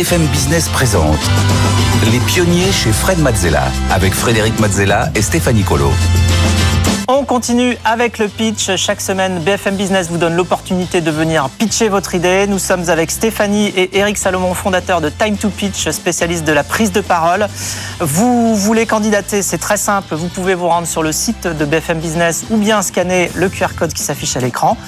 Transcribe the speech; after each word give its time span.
BFM 0.00 0.24
Business 0.28 0.66
présente 0.70 1.20
Les 2.10 2.20
pionniers 2.20 2.72
chez 2.72 2.90
Fred 2.90 3.18
Mazzella 3.18 3.64
avec 3.90 4.14
Frédéric 4.14 4.58
Mazzella 4.58 5.10
et 5.14 5.20
Stéphanie 5.20 5.62
Colo. 5.62 5.90
On 7.06 7.26
continue 7.26 7.76
avec 7.84 8.16
le 8.16 8.28
pitch. 8.28 8.76
Chaque 8.76 9.02
semaine, 9.02 9.40
BFM 9.40 9.76
Business 9.76 10.08
vous 10.08 10.16
donne 10.16 10.36
l'opportunité 10.36 11.02
de 11.02 11.10
venir 11.10 11.50
pitcher 11.50 11.90
votre 11.90 12.14
idée. 12.14 12.46
Nous 12.46 12.58
sommes 12.58 12.88
avec 12.88 13.10
Stéphanie 13.10 13.66
et 13.76 13.98
Eric 13.98 14.16
Salomon, 14.16 14.54
fondateurs 14.54 15.02
de 15.02 15.10
Time 15.10 15.36
to 15.36 15.50
Pitch, 15.50 15.90
spécialistes 15.90 16.44
de 16.44 16.52
la 16.52 16.64
prise 16.64 16.92
de 16.92 17.02
parole. 17.02 17.46
Vous 18.00 18.56
voulez 18.56 18.86
candidater, 18.86 19.42
c'est 19.42 19.58
très 19.58 19.76
simple. 19.76 20.14
Vous 20.14 20.28
pouvez 20.28 20.54
vous 20.54 20.68
rendre 20.68 20.86
sur 20.86 21.02
le 21.02 21.12
site 21.12 21.46
de 21.46 21.64
BFM 21.66 21.98
Business 21.98 22.46
ou 22.48 22.56
bien 22.56 22.80
scanner 22.80 23.30
le 23.34 23.50
QR 23.50 23.74
code 23.78 23.92
qui 23.92 24.02
s'affiche 24.02 24.34
à 24.34 24.40
l'écran. 24.40 24.78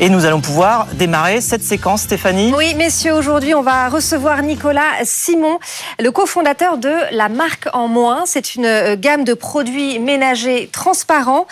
Et 0.00 0.10
nous 0.10 0.24
allons 0.24 0.40
pouvoir 0.40 0.86
démarrer 0.94 1.40
cette 1.40 1.64
séquence, 1.64 2.02
Stéphanie. 2.02 2.54
Oui, 2.56 2.74
messieurs, 2.76 3.14
aujourd'hui, 3.14 3.52
on 3.56 3.62
va 3.62 3.88
recevoir 3.88 4.42
Nicolas 4.42 4.92
Simon, 5.02 5.58
le 5.98 6.12
cofondateur 6.12 6.78
de 6.78 6.92
La 7.10 7.28
Marque 7.28 7.68
en 7.72 7.88
Moins. 7.88 8.22
C'est 8.24 8.54
une 8.54 8.64
euh, 8.64 8.96
gamme 8.96 9.24
de 9.24 9.34
produits 9.34 9.98
ménagers 9.98 10.68
transparents. 10.72 11.48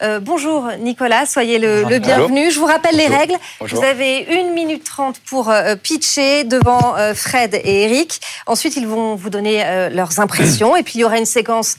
Euh, 0.00 0.20
bonjour 0.20 0.68
Nicolas, 0.78 1.26
soyez 1.26 1.58
le, 1.58 1.98
bienvenu. 1.98 2.50
Je 2.50 2.58
vous 2.58 2.66
rappelle 2.66 2.96
les 2.96 3.08
règles. 3.08 3.34
Vous 3.60 3.82
avez 3.82 4.20
une 4.30 4.52
minute 4.52 4.84
trente 4.84 5.20
pour 5.28 5.50
euh, 5.50 5.74
pitcher 5.74 6.44
devant 6.44 6.94
Fred 7.14 7.54
et 7.54 7.84
Eric. 7.84 8.20
Ensuite, 8.46 8.76
ils 8.76 8.86
vont 8.86 9.16
vous 9.16 9.30
donner 9.30 9.88
leurs 9.90 10.20
impressions. 10.20 10.76
Et 10.76 10.82
puis, 10.82 10.94
il 10.96 11.00
y 11.00 11.04
aura 11.04 11.18
une 11.18 11.26
séquence 11.26 11.76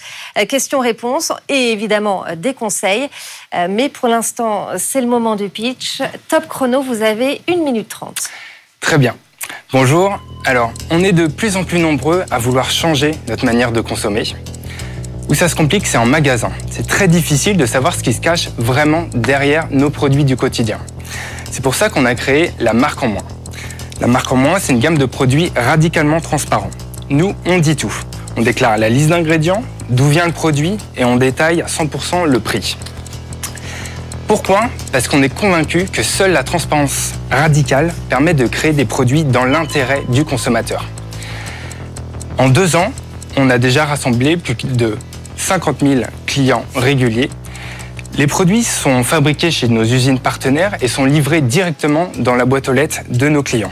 questions-réponses 0.48 1.32
et 1.48 1.72
évidemment 1.72 2.26
des 2.36 2.54
conseils. 2.54 3.09
mais 3.70 3.90
pour 3.90 4.08
l'instant, 4.08 4.67
c'est 4.78 5.02
le 5.02 5.08
moment 5.08 5.36
du 5.36 5.50
pitch. 5.50 6.02
Top 6.28 6.48
chrono, 6.48 6.81
vous 6.81 7.02
avez 7.02 7.42
1 7.48 7.58
minute 7.58 7.90
30. 7.90 8.30
Très 8.80 8.98
bien. 8.98 9.16
Bonjour. 9.72 10.20
Alors, 10.45 10.72
on 10.89 11.04
est 11.04 11.11
de 11.11 11.28
plus 11.28 11.58
en 11.58 11.64
plus 11.64 11.80
nombreux 11.80 12.23
à 12.31 12.39
vouloir 12.39 12.72
changer 12.72 13.11
notre 13.28 13.45
manière 13.45 13.72
de 13.72 13.81
consommer. 13.81 14.23
Où 15.30 15.35
ça 15.35 15.47
se 15.47 15.53
complique, 15.53 15.85
c'est 15.85 15.99
en 15.99 16.08
magasin. 16.08 16.49
C'est 16.72 16.88
très 16.88 17.08
difficile 17.08 17.55
de 17.55 17.67
savoir 17.67 17.94
ce 17.94 18.02
qui 18.02 18.13
se 18.13 18.19
cache 18.19 18.49
vraiment 18.58 19.05
derrière 19.13 19.67
nos 19.69 19.91
produits 19.91 20.25
du 20.25 20.36
quotidien. 20.36 20.80
C'est 21.52 21.61
pour 21.61 21.75
ça 21.75 21.89
qu'on 21.89 22.05
a 22.05 22.16
créé 22.16 22.52
la 22.59 22.73
marque 22.73 23.03
en 23.03 23.09
moins. 23.09 23.23
La 24.02 24.08
marque 24.08 24.31
en 24.31 24.38
moins, 24.38 24.58
c'est 24.59 24.73
une 24.73 24.80
gamme 24.80 24.97
de 24.97 25.05
produits 25.05 25.52
radicalement 25.55 26.19
transparents. 26.19 26.71
Nous, 27.11 27.36
on 27.45 27.59
dit 27.59 27.75
tout. 27.75 27.94
On 28.38 28.41
déclare 28.41 28.80
la 28.80 28.89
liste 28.89 29.09
d'ingrédients, 29.09 29.63
d'où 29.89 30.08
vient 30.08 30.25
le 30.25 30.31
produit 30.31 30.77
et 30.97 31.05
on 31.05 31.16
détaille 31.16 31.61
à 31.61 31.67
100% 31.67 32.25
le 32.25 32.39
prix. 32.39 32.75
Pourquoi? 34.27 34.61
Parce 34.91 35.08
qu'on 35.08 35.21
est 35.21 35.33
convaincu 35.33 35.86
que 35.86 36.02
seule 36.02 36.31
la 36.31 36.43
transparence 36.43 37.14
radicale 37.30 37.93
permet 38.09 38.33
de 38.33 38.47
créer 38.47 38.73
des 38.73 38.86
produits 38.86 39.25
dans 39.25 39.45
l'intérêt 39.45 40.02
du 40.09 40.25
consommateur. 40.25 40.88
En 42.39 42.49
deux 42.49 42.75
ans, 42.75 42.91
on 43.38 43.49
a 43.52 43.59
déjà 43.59 43.86
rassemblé 43.86 44.38
plus 44.38 44.55
de 44.55 44.97
50 45.50 45.78
000 45.81 46.02
clients 46.28 46.64
réguliers. 46.75 47.28
Les 48.19 48.28
produits 48.28 48.64
sont 48.64 49.03
fabriqués 49.03 49.50
chez 49.50 49.67
nos 49.67 49.83
usines 49.83 50.19
partenaires 50.19 50.78
et 50.80 50.88
sont 50.88 51.05
livrés 51.05 51.42
directement 51.42 52.11
dans 52.19 52.36
la 52.36 52.45
boîte 52.45 52.69
aux 52.69 52.73
lettres 52.73 53.00
de 53.09 53.30
nos 53.30 53.42
clients. 53.42 53.72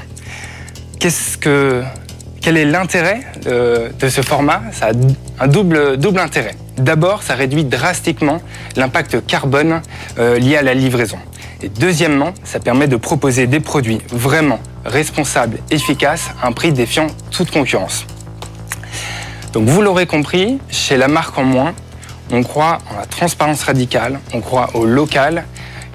Quel 1.00 2.58
est 2.58 2.66
l'intérêt 2.66 3.20
de, 3.45 3.92
de 4.00 4.09
ce 4.09 4.22
format? 4.22 4.64
Ça 4.72 4.88
a 4.88 5.44
un 5.44 5.48
double, 5.48 5.98
double 5.98 6.17
intérêt. 6.17 6.55
D'abord, 6.78 7.22
ça 7.22 7.36
réduit 7.36 7.64
drastiquement 7.64 8.42
l'impact 8.75 9.23
carbone 9.28 9.83
euh, 10.17 10.39
lié 10.39 10.58
à 10.58 10.64
la 10.64 10.73
livraison. 10.73 11.20
Et 11.61 11.70
deuxièmement, 11.70 12.33
ça 12.44 12.59
permet 12.59 12.88
de 12.88 12.95
proposer 12.95 13.45
des 13.45 13.59
produits 13.59 14.00
vraiment 14.09 14.59
responsables, 14.83 15.59
efficaces, 15.70 16.31
à 16.42 16.48
un 16.48 16.53
prix 16.53 16.72
défiant 16.72 17.05
toute 17.30 17.52
concurrence. 17.52 18.08
Donc 19.53 19.67
vous 19.67 19.81
l'aurez 19.81 20.05
compris, 20.05 20.59
chez 20.69 20.97
la 20.97 21.08
marque 21.08 21.37
en 21.37 21.43
moins, 21.43 21.73
on 22.31 22.43
croit 22.43 22.80
en 22.91 22.99
la 22.99 23.05
transparence 23.05 23.63
radicale, 23.63 24.19
on 24.33 24.41
croit 24.41 24.69
au 24.73 24.85
local, 24.85 25.45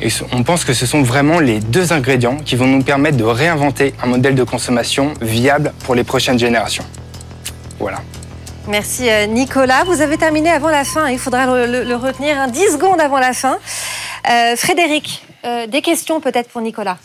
et 0.00 0.08
on 0.32 0.42
pense 0.42 0.64
que 0.64 0.72
ce 0.72 0.84
sont 0.84 1.02
vraiment 1.02 1.38
les 1.38 1.60
deux 1.60 1.92
ingrédients 1.92 2.36
qui 2.36 2.56
vont 2.56 2.66
nous 2.66 2.82
permettre 2.82 3.16
de 3.16 3.24
réinventer 3.24 3.94
un 4.02 4.06
modèle 4.06 4.34
de 4.34 4.42
consommation 4.42 5.14
viable 5.20 5.72
pour 5.84 5.94
les 5.94 6.02
prochaines 6.02 6.38
générations. 6.38 6.84
Voilà. 7.78 7.98
Merci 8.68 9.08
euh, 9.08 9.26
Nicolas. 9.26 9.84
Vous 9.84 10.00
avez 10.00 10.16
terminé 10.16 10.50
avant 10.50 10.70
la 10.70 10.84
fin, 10.84 11.08
il 11.08 11.18
faudra 11.18 11.46
le, 11.66 11.94
retenir, 11.94 12.48
10 12.48 12.60
hein. 12.60 12.72
secondes 12.72 13.00
avant 13.00 13.18
la 13.18 13.32
fin. 13.32 13.58
Euh, 14.30 14.56
Frédéric, 14.56 15.24
euh, 15.44 15.66
des 15.66 15.82
questions 15.82 16.20
peut-être 16.20 16.48
pour 16.48 16.60
Nicolas? 16.62 16.96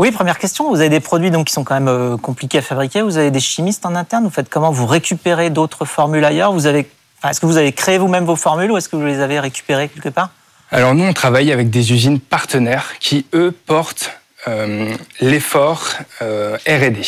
Oui, 0.00 0.12
première 0.12 0.38
question. 0.38 0.70
Vous 0.70 0.80
avez 0.80 0.88
des 0.88 0.98
produits 1.00 1.30
donc 1.30 1.48
qui 1.48 1.52
sont 1.52 1.62
quand 1.62 1.78
même 1.78 2.18
compliqués 2.18 2.58
à 2.58 2.62
fabriquer. 2.62 3.02
Vous 3.02 3.18
avez 3.18 3.30
des 3.30 3.38
chimistes 3.38 3.84
en 3.84 3.94
interne. 3.94 4.24
Vous 4.24 4.30
faites 4.30 4.48
comment? 4.48 4.70
Vous 4.70 4.86
récupérez 4.86 5.50
d'autres 5.50 5.84
formules 5.84 6.24
ailleurs? 6.24 6.54
Avez, 6.66 6.88
est-ce 7.28 7.38
que 7.38 7.44
vous 7.44 7.58
avez 7.58 7.72
créé 7.72 7.98
vous-même 7.98 8.24
vos 8.24 8.34
formules 8.34 8.70
ou 8.70 8.78
est-ce 8.78 8.88
que 8.88 8.96
vous 8.96 9.04
les 9.04 9.20
avez 9.20 9.38
récupérées 9.38 9.88
quelque 9.88 10.08
part? 10.08 10.30
Alors 10.70 10.94
nous, 10.94 11.04
on 11.04 11.12
travaille 11.12 11.52
avec 11.52 11.68
des 11.68 11.92
usines 11.92 12.18
partenaires 12.18 12.94
qui 12.98 13.26
eux 13.34 13.52
portent 13.66 14.12
euh, 14.48 14.94
l'effort 15.20 15.88
euh, 16.22 16.56
R&D. 16.66 17.02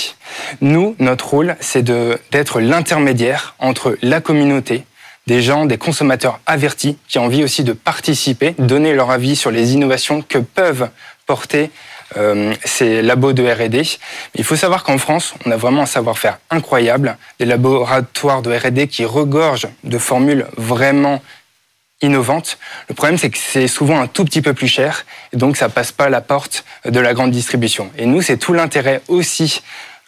Nous, 0.60 0.94
notre 0.98 1.30
rôle, 1.30 1.56
c'est 1.60 1.82
d'être 1.82 2.60
l'intermédiaire 2.60 3.54
entre 3.59 3.97
la 4.03 4.20
communauté, 4.20 4.84
des 5.26 5.41
gens, 5.41 5.64
des 5.64 5.78
consommateurs 5.78 6.41
avertis 6.44 6.98
qui 7.09 7.19
ont 7.19 7.24
envie 7.24 7.42
aussi 7.42 7.64
de 7.64 7.72
participer, 7.72 8.54
donner 8.59 8.92
leur 8.92 9.10
avis 9.10 9.34
sur 9.34 9.50
les 9.50 9.72
innovations 9.72 10.20
que 10.20 10.36
peuvent 10.38 10.91
porter 11.26 11.70
euh, 12.17 12.55
ces 12.65 13.03
labos 13.03 13.33
de 13.33 13.43
R&D. 13.43 13.83
Il 14.34 14.45
faut 14.45 14.56
savoir 14.56 14.84
qu'en 14.84 14.99
France, 14.99 15.34
on 15.45 15.50
a 15.50 15.56
vraiment 15.56 15.83
un 15.83 15.87
savoir-faire 15.87 16.39
incroyable, 16.50 17.17
des 17.39 17.47
laboratoires 17.47 18.43
de 18.43 18.55
R&D 18.55 18.89
qui 18.89 19.05
regorgent 19.05 19.69
de 19.84 19.99
formules 19.99 20.47
vraiment 20.56 21.22
innovante. 22.03 22.59
Le 22.89 22.95
problème, 22.95 23.19
c'est 23.19 23.31
que 23.31 23.39
c'est 23.39 23.69
souvent 23.69 24.01
un 24.01 24.06
tout 24.06 24.25
petit 24.25 24.43
peu 24.43 24.55
plus 24.55 24.69
cher, 24.69 25.06
et 25.33 25.37
donc 25.37 25.56
ça 25.56 25.69
passe 25.69 25.93
pas 25.93 26.09
la 26.09 26.21
porte 26.21 26.65
de 26.84 27.01
la 27.01 27.15
grande 27.15 27.31
distribution. 27.31 27.91
Et 27.97 28.06
nous, 28.06 28.22
c'est 28.22 28.37
tout 28.37 28.53
l'intérêt 28.53 29.01
aussi 29.09 29.62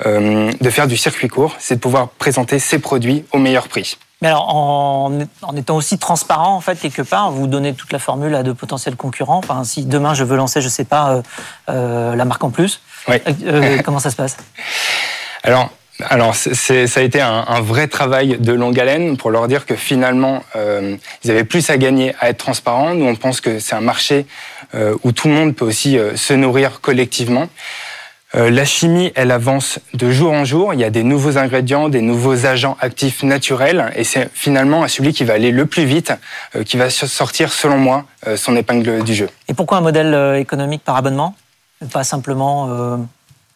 euh, 0.04 0.52
de 0.60 0.70
faire 0.70 0.88
du 0.88 0.96
circuit 0.96 1.28
court, 1.28 1.54
c'est 1.60 1.76
de 1.76 1.80
pouvoir 1.80 2.08
présenter 2.08 2.58
ces 2.58 2.80
produits 2.80 3.24
au 3.32 3.38
meilleur 3.38 3.68
prix. 3.68 3.96
Mais 4.24 4.30
alors, 4.30 4.48
en, 4.56 5.18
étant 5.54 5.76
aussi 5.76 5.98
transparent, 5.98 6.54
en 6.54 6.62
fait, 6.62 6.76
quelque 6.76 7.02
part, 7.02 7.30
vous 7.30 7.46
donnez 7.46 7.74
toute 7.74 7.92
la 7.92 7.98
formule 7.98 8.34
à 8.34 8.42
de 8.42 8.52
potentiels 8.52 8.96
concurrents. 8.96 9.36
Enfin, 9.36 9.64
si 9.64 9.84
demain 9.84 10.14
je 10.14 10.24
veux 10.24 10.38
lancer, 10.38 10.62
je 10.62 10.68
sais 10.70 10.86
pas, 10.86 11.10
euh, 11.10 11.22
euh, 11.68 12.16
la 12.16 12.24
marque 12.24 12.42
en 12.42 12.48
plus, 12.48 12.80
comment 13.84 13.98
ça 13.98 14.10
se 14.10 14.16
passe? 14.16 14.38
Alors, 15.42 15.68
alors, 16.00 16.34
ça 16.34 16.74
a 16.74 17.02
été 17.02 17.20
un, 17.20 17.60
vrai 17.60 17.86
travail 17.86 18.38
de 18.38 18.52
longue 18.52 18.80
haleine 18.80 19.16
pour 19.16 19.30
leur 19.30 19.46
dire 19.46 19.64
que 19.64 19.76
finalement, 19.76 20.42
euh, 20.56 20.96
ils 21.22 21.30
avaient 21.30 21.44
plus 21.44 21.70
à 21.70 21.76
gagner 21.76 22.14
à 22.18 22.30
être 22.30 22.38
transparents. 22.38 22.94
Nous, 22.94 23.06
on 23.06 23.14
pense 23.14 23.40
que 23.40 23.60
c'est 23.60 23.76
un 23.76 23.80
marché 23.80 24.26
euh, 24.74 24.96
où 25.04 25.12
tout 25.12 25.28
le 25.28 25.34
monde 25.34 25.54
peut 25.54 25.64
aussi 25.64 25.96
euh, 25.96 26.16
se 26.16 26.34
nourrir 26.34 26.80
collectivement. 26.80 27.48
La 28.34 28.64
chimie, 28.64 29.12
elle 29.14 29.30
avance 29.30 29.78
de 29.94 30.10
jour 30.10 30.32
en 30.32 30.44
jour. 30.44 30.74
Il 30.74 30.80
y 30.80 30.84
a 30.84 30.90
des 30.90 31.02
nouveaux 31.02 31.38
ingrédients, 31.38 31.88
des 31.88 32.02
nouveaux 32.02 32.46
agents 32.46 32.76
actifs 32.80 33.22
naturels, 33.22 33.92
et 33.96 34.04
c'est 34.04 34.28
finalement 34.34 34.86
celui 34.88 35.12
qui 35.12 35.24
va 35.24 35.34
aller 35.34 35.50
le 35.50 35.66
plus 35.66 35.84
vite 35.84 36.12
qui 36.64 36.76
va 36.76 36.90
sortir, 36.90 37.52
selon 37.52 37.78
moi, 37.78 38.04
son 38.36 38.56
épingle 38.56 39.04
du 39.04 39.14
jeu. 39.14 39.28
Et 39.48 39.54
pourquoi 39.54 39.78
un 39.78 39.82
modèle 39.82 40.36
économique 40.38 40.82
par 40.84 40.96
abonnement, 40.96 41.34
pas 41.92 42.04
simplement 42.04 42.98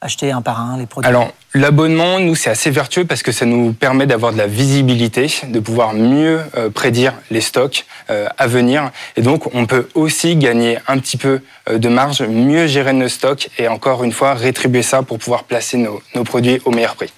acheter 0.01 0.31
un 0.31 0.43
par 0.43 0.61
un 0.61 0.79
les 0.79 0.87
produits 0.87 1.09
Alors, 1.09 1.33
l'abonnement, 1.55 2.21
nous, 2.21 2.35
c'est 2.35 2.51
assez 2.51 2.71
vertueux 2.71 3.05
parce 3.05 3.23
que 3.23 3.33
ça 3.33 3.47
nous 3.47 3.73
permet 3.73 4.07
d'avoir 4.07 4.33
de 4.33 4.39
la 4.39 4.47
visibilité, 4.47 5.29
de 5.45 5.61
pouvoir 5.61 5.93
mieux 5.93 6.41
euh, 6.57 6.71
prédire 6.71 7.15
les 7.31 7.41
stocks 7.41 7.85
euh, 8.11 8.29
à 8.39 8.47
venir. 8.47 8.91
Et 9.17 9.23
donc, 9.23 9.55
on 9.55 9.67
peut 9.67 9.89
aussi 9.95 10.37
gagner 10.37 10.79
un 10.87 10.99
petit 10.99 11.17
peu 11.17 11.41
euh, 11.69 11.79
de 11.79 11.89
marge, 11.89 12.23
mieux 12.23 12.67
gérer 12.67 12.93
nos 12.93 13.09
stocks 13.09 13.51
et 13.59 13.67
encore 13.69 14.05
une 14.05 14.13
fois, 14.13 14.35
rétribuer 14.35 14.83
ça 14.83 15.03
pour 15.03 15.19
pouvoir 15.19 15.45
placer 15.45 15.79
nos, 15.79 16.25
produits 16.25 16.61
au 16.65 16.71
meilleur 16.71 16.95
prix. 16.95 17.13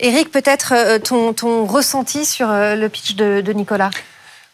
Eric, 0.00 0.30
peut-être 0.30 0.98
ton, 0.98 1.32
ton, 1.32 1.64
ressenti 1.64 2.26
sur 2.26 2.48
le 2.48 2.86
pitch 2.88 3.14
de, 3.16 3.52
Nicolas? 3.52 3.90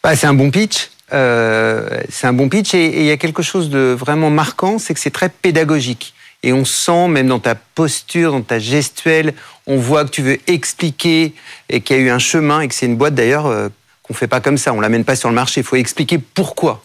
Bah, 0.01 0.15
C'est 0.15 0.27
un 0.27 0.33
bon 0.33 0.51
pitch. 0.51 0.89
c'est 1.09 2.27
un 2.27 2.33
bon 2.33 2.47
pitch 2.47 2.73
et 2.73 3.01
il 3.01 3.05
y 3.05 3.11
a 3.11 3.17
quelque 3.17 3.43
chose 3.43 3.69
de 3.69 3.95
vraiment 3.97 4.29
marquant, 4.29 4.79
c'est 4.79 4.93
que 4.93 5.01
c'est 5.01 5.11
très 5.11 5.27
pédagogique. 5.29 6.13
Et 6.43 6.51
on 6.51 6.65
sent, 6.65 7.07
même 7.07 7.27
dans 7.27 7.39
ta 7.39 7.55
posture, 7.55 8.33
dans 8.33 8.41
ta 8.41 8.59
gestuelle, 8.59 9.33
on 9.65 9.77
voit 9.77 10.03
que 10.03 10.09
tu 10.09 10.21
veux 10.21 10.39
expliquer 10.47 11.33
et 11.69 11.81
qu'il 11.81 11.95
y 11.95 11.99
a 11.99 12.01
eu 12.01 12.09
un 12.09 12.19
chemin 12.19 12.59
et 12.59 12.67
que 12.67 12.75
c'est 12.75 12.85
une 12.85 12.97
boîte 12.97 13.15
d'ailleurs 13.15 13.45
euh, 13.45 13.69
qu'on 14.03 14.13
fait 14.13 14.27
pas 14.27 14.41
comme 14.41 14.57
ça. 14.57 14.73
On 14.73 14.81
l'amène 14.81 15.05
pas 15.05 15.15
sur 15.15 15.29
le 15.29 15.35
marché. 15.35 15.61
Il 15.61 15.63
faut 15.63 15.77
expliquer 15.77 16.17
pourquoi. 16.17 16.83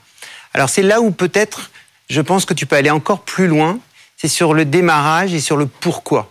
Alors 0.54 0.68
c'est 0.68 0.82
là 0.82 1.00
où 1.00 1.10
peut-être, 1.10 1.70
je 2.08 2.20
pense 2.20 2.44
que 2.44 2.54
tu 2.54 2.66
peux 2.66 2.76
aller 2.76 2.90
encore 2.90 3.20
plus 3.20 3.48
loin. 3.48 3.80
C'est 4.16 4.28
sur 4.28 4.54
le 4.54 4.64
démarrage 4.64 5.34
et 5.34 5.40
sur 5.40 5.56
le 5.56 5.66
pourquoi. 5.66 6.30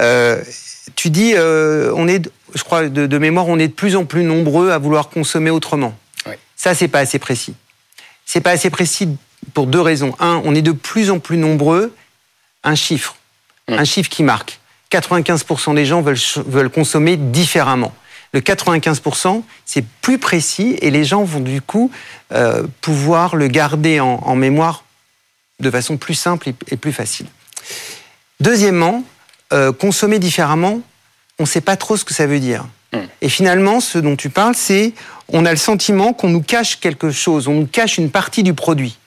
Euh, 0.00 0.42
tu 0.96 1.10
dis, 1.10 1.32
euh, 1.34 1.92
on 1.96 2.08
est, 2.08 2.28
je 2.54 2.62
crois 2.62 2.88
de, 2.88 3.18
mémoire, 3.18 3.46
on 3.48 3.58
est 3.58 3.68
de 3.68 3.72
plus 3.72 3.96
en 3.96 4.04
plus 4.04 4.24
nombreux 4.24 4.70
à 4.70 4.78
vouloir 4.78 5.08
consommer 5.08 5.50
autrement. 5.50 5.96
Oui. 6.26 6.34
Ça, 6.56 6.74
c'est 6.74 6.88
pas 6.88 7.00
assez 7.00 7.18
précis. 7.18 7.54
C'est 8.24 8.40
pas 8.40 8.50
assez 8.50 8.70
précis 8.70 9.16
pour 9.54 9.66
deux 9.66 9.80
raisons. 9.80 10.14
Un, 10.18 10.40
on 10.44 10.54
est 10.54 10.62
de 10.62 10.72
plus 10.72 11.10
en 11.10 11.18
plus 11.20 11.36
nombreux 11.36 11.94
un 12.66 12.74
chiffre, 12.74 13.16
un 13.68 13.84
chiffre 13.84 14.10
qui 14.10 14.22
marque. 14.22 14.60
95% 14.92 15.74
des 15.74 15.86
gens 15.86 16.02
veulent, 16.02 16.18
veulent 16.46 16.70
consommer 16.70 17.16
différemment. 17.16 17.94
Le 18.32 18.40
95%, 18.40 19.42
c'est 19.64 19.84
plus 20.02 20.18
précis 20.18 20.76
et 20.82 20.90
les 20.90 21.04
gens 21.04 21.24
vont 21.24 21.40
du 21.40 21.62
coup 21.62 21.90
euh, 22.32 22.66
pouvoir 22.80 23.36
le 23.36 23.48
garder 23.48 24.00
en, 24.00 24.36
mémoire 24.36 24.84
de 25.60 25.70
façon 25.70 25.96
plus 25.96 26.14
simple 26.14 26.50
et, 26.68 26.76
plus 26.76 26.92
facile. 26.92 27.26
Deuxièmement, 28.40 29.04
euh, 29.52 29.72
consommer 29.72 30.18
différemment, 30.18 30.80
on 31.38 31.44
ne 31.44 31.48
sait 31.48 31.60
pas 31.60 31.76
trop 31.76 31.96
ce 31.96 32.04
que 32.04 32.12
ça 32.12 32.26
veut 32.26 32.40
dire. 32.40 32.66
Hmm. 32.92 33.06
Et 33.22 33.28
finalement, 33.28 33.80
ce 33.80 33.98
dont 33.98 34.16
tu 34.16 34.28
parles, 34.28 34.54
c'est 34.54 34.92
on 35.28 35.46
a 35.46 35.50
le 35.50 35.56
sentiment 35.56 36.12
qu'on 36.12 36.28
nous 36.28 36.42
cache 36.42 36.78
quelque 36.78 37.10
chose, 37.10 37.48
on 37.48 37.54
nous 37.54 37.66
cache 37.66 37.96
une 37.96 38.10
partie 38.10 38.42
du 38.42 38.54
produit. 38.54 38.98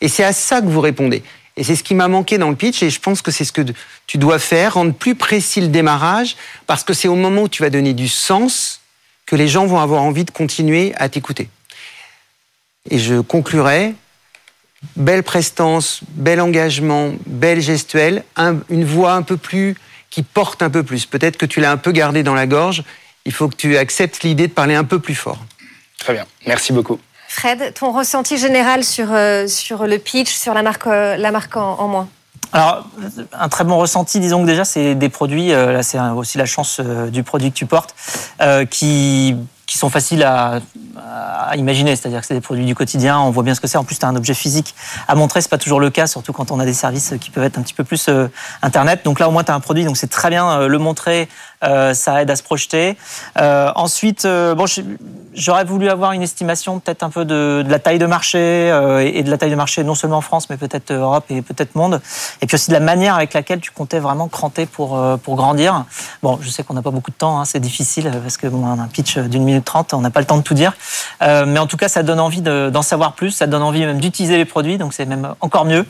Et 0.00 0.08
c'est 0.08 0.24
à 0.24 0.32
ça 0.32 0.60
que 0.60 0.66
vous 0.66 0.80
répondez. 0.80 1.22
Et 1.56 1.62
c'est 1.62 1.76
ce 1.76 1.84
qui 1.84 1.94
m'a 1.94 2.08
manqué 2.08 2.36
dans 2.36 2.50
le 2.50 2.56
pitch, 2.56 2.82
et 2.82 2.90
je 2.90 3.00
pense 3.00 3.22
que 3.22 3.30
c'est 3.30 3.44
ce 3.44 3.52
que 3.52 3.62
tu 4.06 4.18
dois 4.18 4.38
faire, 4.38 4.74
rendre 4.74 4.92
plus 4.92 5.14
précis 5.14 5.60
le 5.60 5.68
démarrage, 5.68 6.36
parce 6.66 6.82
que 6.82 6.92
c'est 6.92 7.08
au 7.08 7.14
moment 7.14 7.42
où 7.42 7.48
tu 7.48 7.62
vas 7.62 7.70
donner 7.70 7.94
du 7.94 8.08
sens 8.08 8.80
que 9.26 9.36
les 9.36 9.48
gens 9.48 9.66
vont 9.66 9.78
avoir 9.78 10.02
envie 10.02 10.24
de 10.24 10.30
continuer 10.30 10.92
à 10.96 11.08
t'écouter. 11.08 11.48
Et 12.90 12.98
je 12.98 13.20
conclurai, 13.20 13.94
belle 14.96 15.22
prestance, 15.22 16.00
bel 16.10 16.40
engagement, 16.40 17.14
belle 17.26 17.60
gestuelle, 17.60 18.24
une 18.68 18.84
voix 18.84 19.12
un 19.12 19.22
peu 19.22 19.36
plus 19.36 19.76
qui 20.10 20.22
porte 20.22 20.62
un 20.62 20.70
peu 20.70 20.82
plus. 20.82 21.06
Peut-être 21.06 21.36
que 21.36 21.46
tu 21.46 21.60
l'as 21.60 21.70
un 21.70 21.76
peu 21.76 21.92
gardé 21.92 22.22
dans 22.22 22.34
la 22.34 22.46
gorge, 22.46 22.82
il 23.24 23.32
faut 23.32 23.48
que 23.48 23.56
tu 23.56 23.76
acceptes 23.76 24.22
l'idée 24.22 24.48
de 24.48 24.52
parler 24.52 24.74
un 24.74 24.84
peu 24.84 24.98
plus 24.98 25.14
fort. 25.14 25.44
Très 25.98 26.12
bien, 26.12 26.26
merci 26.46 26.72
beaucoup. 26.72 27.00
Fred, 27.34 27.74
ton 27.74 27.90
ressenti 27.90 28.38
général 28.38 28.84
sur, 28.84 29.08
euh, 29.10 29.48
sur 29.48 29.88
le 29.88 29.98
pitch, 29.98 30.32
sur 30.32 30.54
la 30.54 30.62
marque, 30.62 30.86
euh, 30.86 31.16
en, 31.56 31.88
moins 31.88 32.08
alors, 32.52 32.86
un 33.32 33.48
très 33.48 33.64
bon 33.64 33.76
ressenti, 33.76 34.20
disons 34.20 34.42
que 34.42 34.46
déjà, 34.46 34.64
c'est 34.64 34.94
des 34.94 35.08
produits, 35.08 35.52
euh, 35.52 35.72
là 35.72 35.82
c'est 35.82 35.98
aussi 35.98 36.38
la 36.38 36.46
chance 36.46 36.78
du 36.78 37.24
produit 37.24 37.50
que 37.50 37.56
tu 37.56 37.66
portes, 37.66 37.96
qui 38.70 39.34
qui 39.66 39.78
sont 39.78 39.90
faciles 39.90 40.22
à, 40.22 40.60
imaginer, 41.56 41.96
c'est-à-dire 41.96 42.20
que 42.20 42.26
c'est 42.26 42.34
des 42.34 42.40
produits 42.40 42.66
du 42.66 42.74
quotidien, 42.74 43.18
on 43.20 43.30
voit 43.30 43.42
bien 43.42 43.54
ce 43.54 43.60
que 43.60 43.66
c'est. 43.66 43.78
En 43.78 43.84
plus, 43.84 43.98
tu 43.98 44.04
as 44.04 44.08
un 44.08 44.16
objet 44.16 44.34
physique 44.34 44.74
à 45.08 45.14
montrer, 45.14 45.40
c'est 45.40 45.50
pas 45.50 45.58
toujours 45.58 45.80
le 45.80 45.90
cas, 45.90 46.06
surtout 46.06 46.32
quand 46.32 46.50
on 46.50 46.60
a 46.60 46.64
des 46.64 46.74
services 46.74 47.14
qui 47.20 47.30
peuvent 47.30 47.44
être 47.44 47.58
un 47.58 47.62
petit 47.62 47.74
peu 47.74 47.84
plus 47.84 48.08
euh, 48.08 48.28
internet. 48.62 49.02
Donc 49.04 49.20
là, 49.20 49.28
au 49.28 49.32
moins, 49.32 49.44
tu 49.44 49.50
as 49.50 49.54
un 49.54 49.60
produit, 49.60 49.84
donc 49.84 49.96
c'est 49.96 50.10
très 50.10 50.30
bien 50.30 50.48
euh, 50.50 50.68
le 50.68 50.78
montrer, 50.78 51.28
euh, 51.62 51.94
ça 51.94 52.22
aide 52.22 52.30
à 52.30 52.36
se 52.36 52.42
projeter. 52.42 52.96
ensuite, 53.36 54.26
bon, 54.26 54.66
j'aurais 55.34 55.64
voulu 55.64 55.88
avoir 55.88 56.12
une 56.12 56.22
estimation 56.22 56.78
peut-être 56.78 57.02
un 57.02 57.10
peu 57.10 57.24
de, 57.24 57.64
la 57.66 57.78
taille 57.78 57.98
de 57.98 58.06
marché 58.06 58.68
et 59.02 59.22
de 59.22 59.30
la 59.30 59.38
taille 59.38 59.50
de 59.50 59.56
marché 59.56 59.82
non 59.82 59.94
seulement 59.94 60.18
en 60.18 60.20
France, 60.20 60.50
mais 60.50 60.56
peut-être 60.56 60.92
Europe 60.92 61.24
et 61.30 61.42
peut-être 61.42 61.74
monde. 61.74 62.00
Et 62.42 62.46
puis 62.46 62.56
aussi 62.56 62.68
de 62.68 62.74
la 62.74 62.80
manière 62.80 63.14
avec 63.14 63.34
laquelle 63.34 63.60
tu 63.60 63.70
comptais 63.70 63.98
vraiment 63.98 64.28
cranter 64.28 64.66
pour 64.66 65.00
pour 65.22 65.36
grandir. 65.36 65.84
Bon, 66.22 66.38
je 66.40 66.50
sais 66.50 66.62
qu'on 66.62 66.74
n'a 66.74 66.82
pas 66.82 66.90
beaucoup 66.90 67.10
de 67.10 67.16
temps, 67.16 67.40
hein, 67.40 67.44
c'est 67.44 67.60
difficile 67.60 68.10
parce 68.22 68.36
que 68.36 68.46
bon, 68.46 68.66
un 68.66 68.88
pitch 68.88 69.18
d'une 69.18 69.44
minute 69.44 69.64
30, 69.64 69.94
on 69.94 70.00
n'a 70.00 70.10
pas 70.10 70.20
le 70.20 70.26
temps 70.26 70.36
de 70.36 70.42
tout 70.42 70.54
dire. 70.54 70.74
Euh, 71.22 71.44
mais 71.46 71.58
en 71.58 71.66
tout 71.66 71.76
cas, 71.76 71.88
ça 71.88 72.02
donne 72.02 72.20
envie 72.20 72.42
d'en 72.42 72.82
savoir 72.82 73.14
plus, 73.14 73.30
ça 73.30 73.46
donne 73.46 73.62
envie 73.62 73.84
même 73.84 74.00
d'utiliser 74.00 74.36
les 74.36 74.44
produits, 74.44 74.78
donc 74.78 74.94
c'est 74.94 75.06
même 75.06 75.34
encore 75.40 75.64
mieux. 75.64 75.86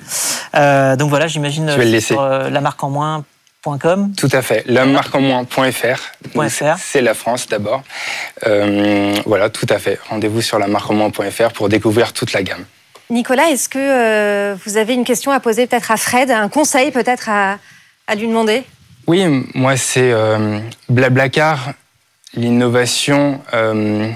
Euh, 0.55 0.97
donc 0.97 1.11
voilà, 1.11 1.27
j'imagine 1.27 1.69
sur 2.01 2.21
euh, 2.21 2.51
la 2.51 2.61
marque 2.61 2.83
en 2.83 2.91
moins.com. 2.91 4.13
Tout 4.17 4.29
à 4.33 4.43
fait, 4.43 4.65
la 4.67 4.87
marque 4.87 5.15
en 5.15 5.21
moins.fr. 5.21 6.77
C'est 6.79 7.01
la 7.01 7.15
France 7.15 7.49
d'abord. 7.49 7.83
voilà, 9.27 9.51
tout 9.51 9.67
à 9.69 9.79
fait. 9.79 9.99
Rendez-vous 10.09 10.43
sur 10.43 10.59
la 10.59 10.67
marque 10.67 10.91
en 10.91 10.95
moins.fr 10.95 11.53
pour 11.53 11.69
découvrir 11.69 12.13
toute 12.13 12.33
la 12.33 12.43
gamme. 12.43 12.65
Nicolas, 13.11 13.51
est-ce 13.51 13.69
que 13.69 14.55
vous 14.65 14.77
avez 14.77 14.95
une 14.95 15.05
question 15.05 15.31
à 15.31 15.41
poser 15.41 15.67
peut-être 15.67 15.91
à 15.91 15.97
Fred, 15.97 16.31
un 16.31 16.49
conseil 16.49 16.91
peut-être 16.91 17.29
à, 17.29 17.59
à, 18.07 18.15
lui 18.15 18.27
demander? 18.27 18.65
Oui, 19.07 19.27
moi 19.55 19.77
c'est 19.77 20.15
Blablacar 20.89 21.75
l'innovation, 22.37 23.41
euh, 23.53 24.11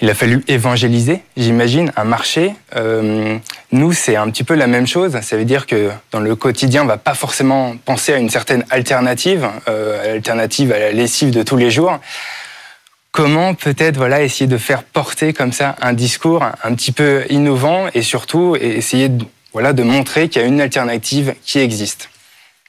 il 0.00 0.10
a 0.10 0.14
fallu 0.14 0.44
évangéliser, 0.46 1.22
j'imagine, 1.36 1.90
un 1.96 2.04
marché. 2.04 2.54
Euh, 2.76 3.38
nous, 3.72 3.92
c'est 3.92 4.16
un 4.16 4.28
petit 4.30 4.44
peu 4.44 4.54
la 4.54 4.66
même 4.66 4.86
chose. 4.86 5.18
Ça 5.22 5.36
veut 5.36 5.46
dire 5.46 5.66
que 5.66 5.90
dans 6.12 6.20
le 6.20 6.36
quotidien, 6.36 6.82
on 6.82 6.86
va 6.86 6.98
pas 6.98 7.14
forcément 7.14 7.76
penser 7.84 8.12
à 8.12 8.18
une 8.18 8.28
certaine 8.28 8.64
alternative, 8.68 9.48
euh, 9.68 10.16
alternative 10.16 10.72
à 10.72 10.78
la 10.78 10.92
lessive 10.92 11.30
de 11.30 11.42
tous 11.42 11.56
les 11.56 11.70
jours. 11.70 11.98
Comment 13.10 13.54
peut-être 13.54 13.96
voilà 13.96 14.22
essayer 14.22 14.46
de 14.46 14.58
faire 14.58 14.82
porter 14.82 15.32
comme 15.32 15.52
ça 15.52 15.74
un 15.80 15.94
discours 15.94 16.44
un 16.62 16.74
petit 16.74 16.92
peu 16.92 17.24
innovant 17.30 17.86
et 17.94 18.02
surtout 18.02 18.56
essayer 18.60 19.10
voilà 19.54 19.72
de 19.72 19.82
montrer 19.82 20.28
qu'il 20.28 20.42
y 20.42 20.44
a 20.44 20.48
une 20.48 20.60
alternative 20.60 21.34
qui 21.42 21.58
existe. 21.58 22.10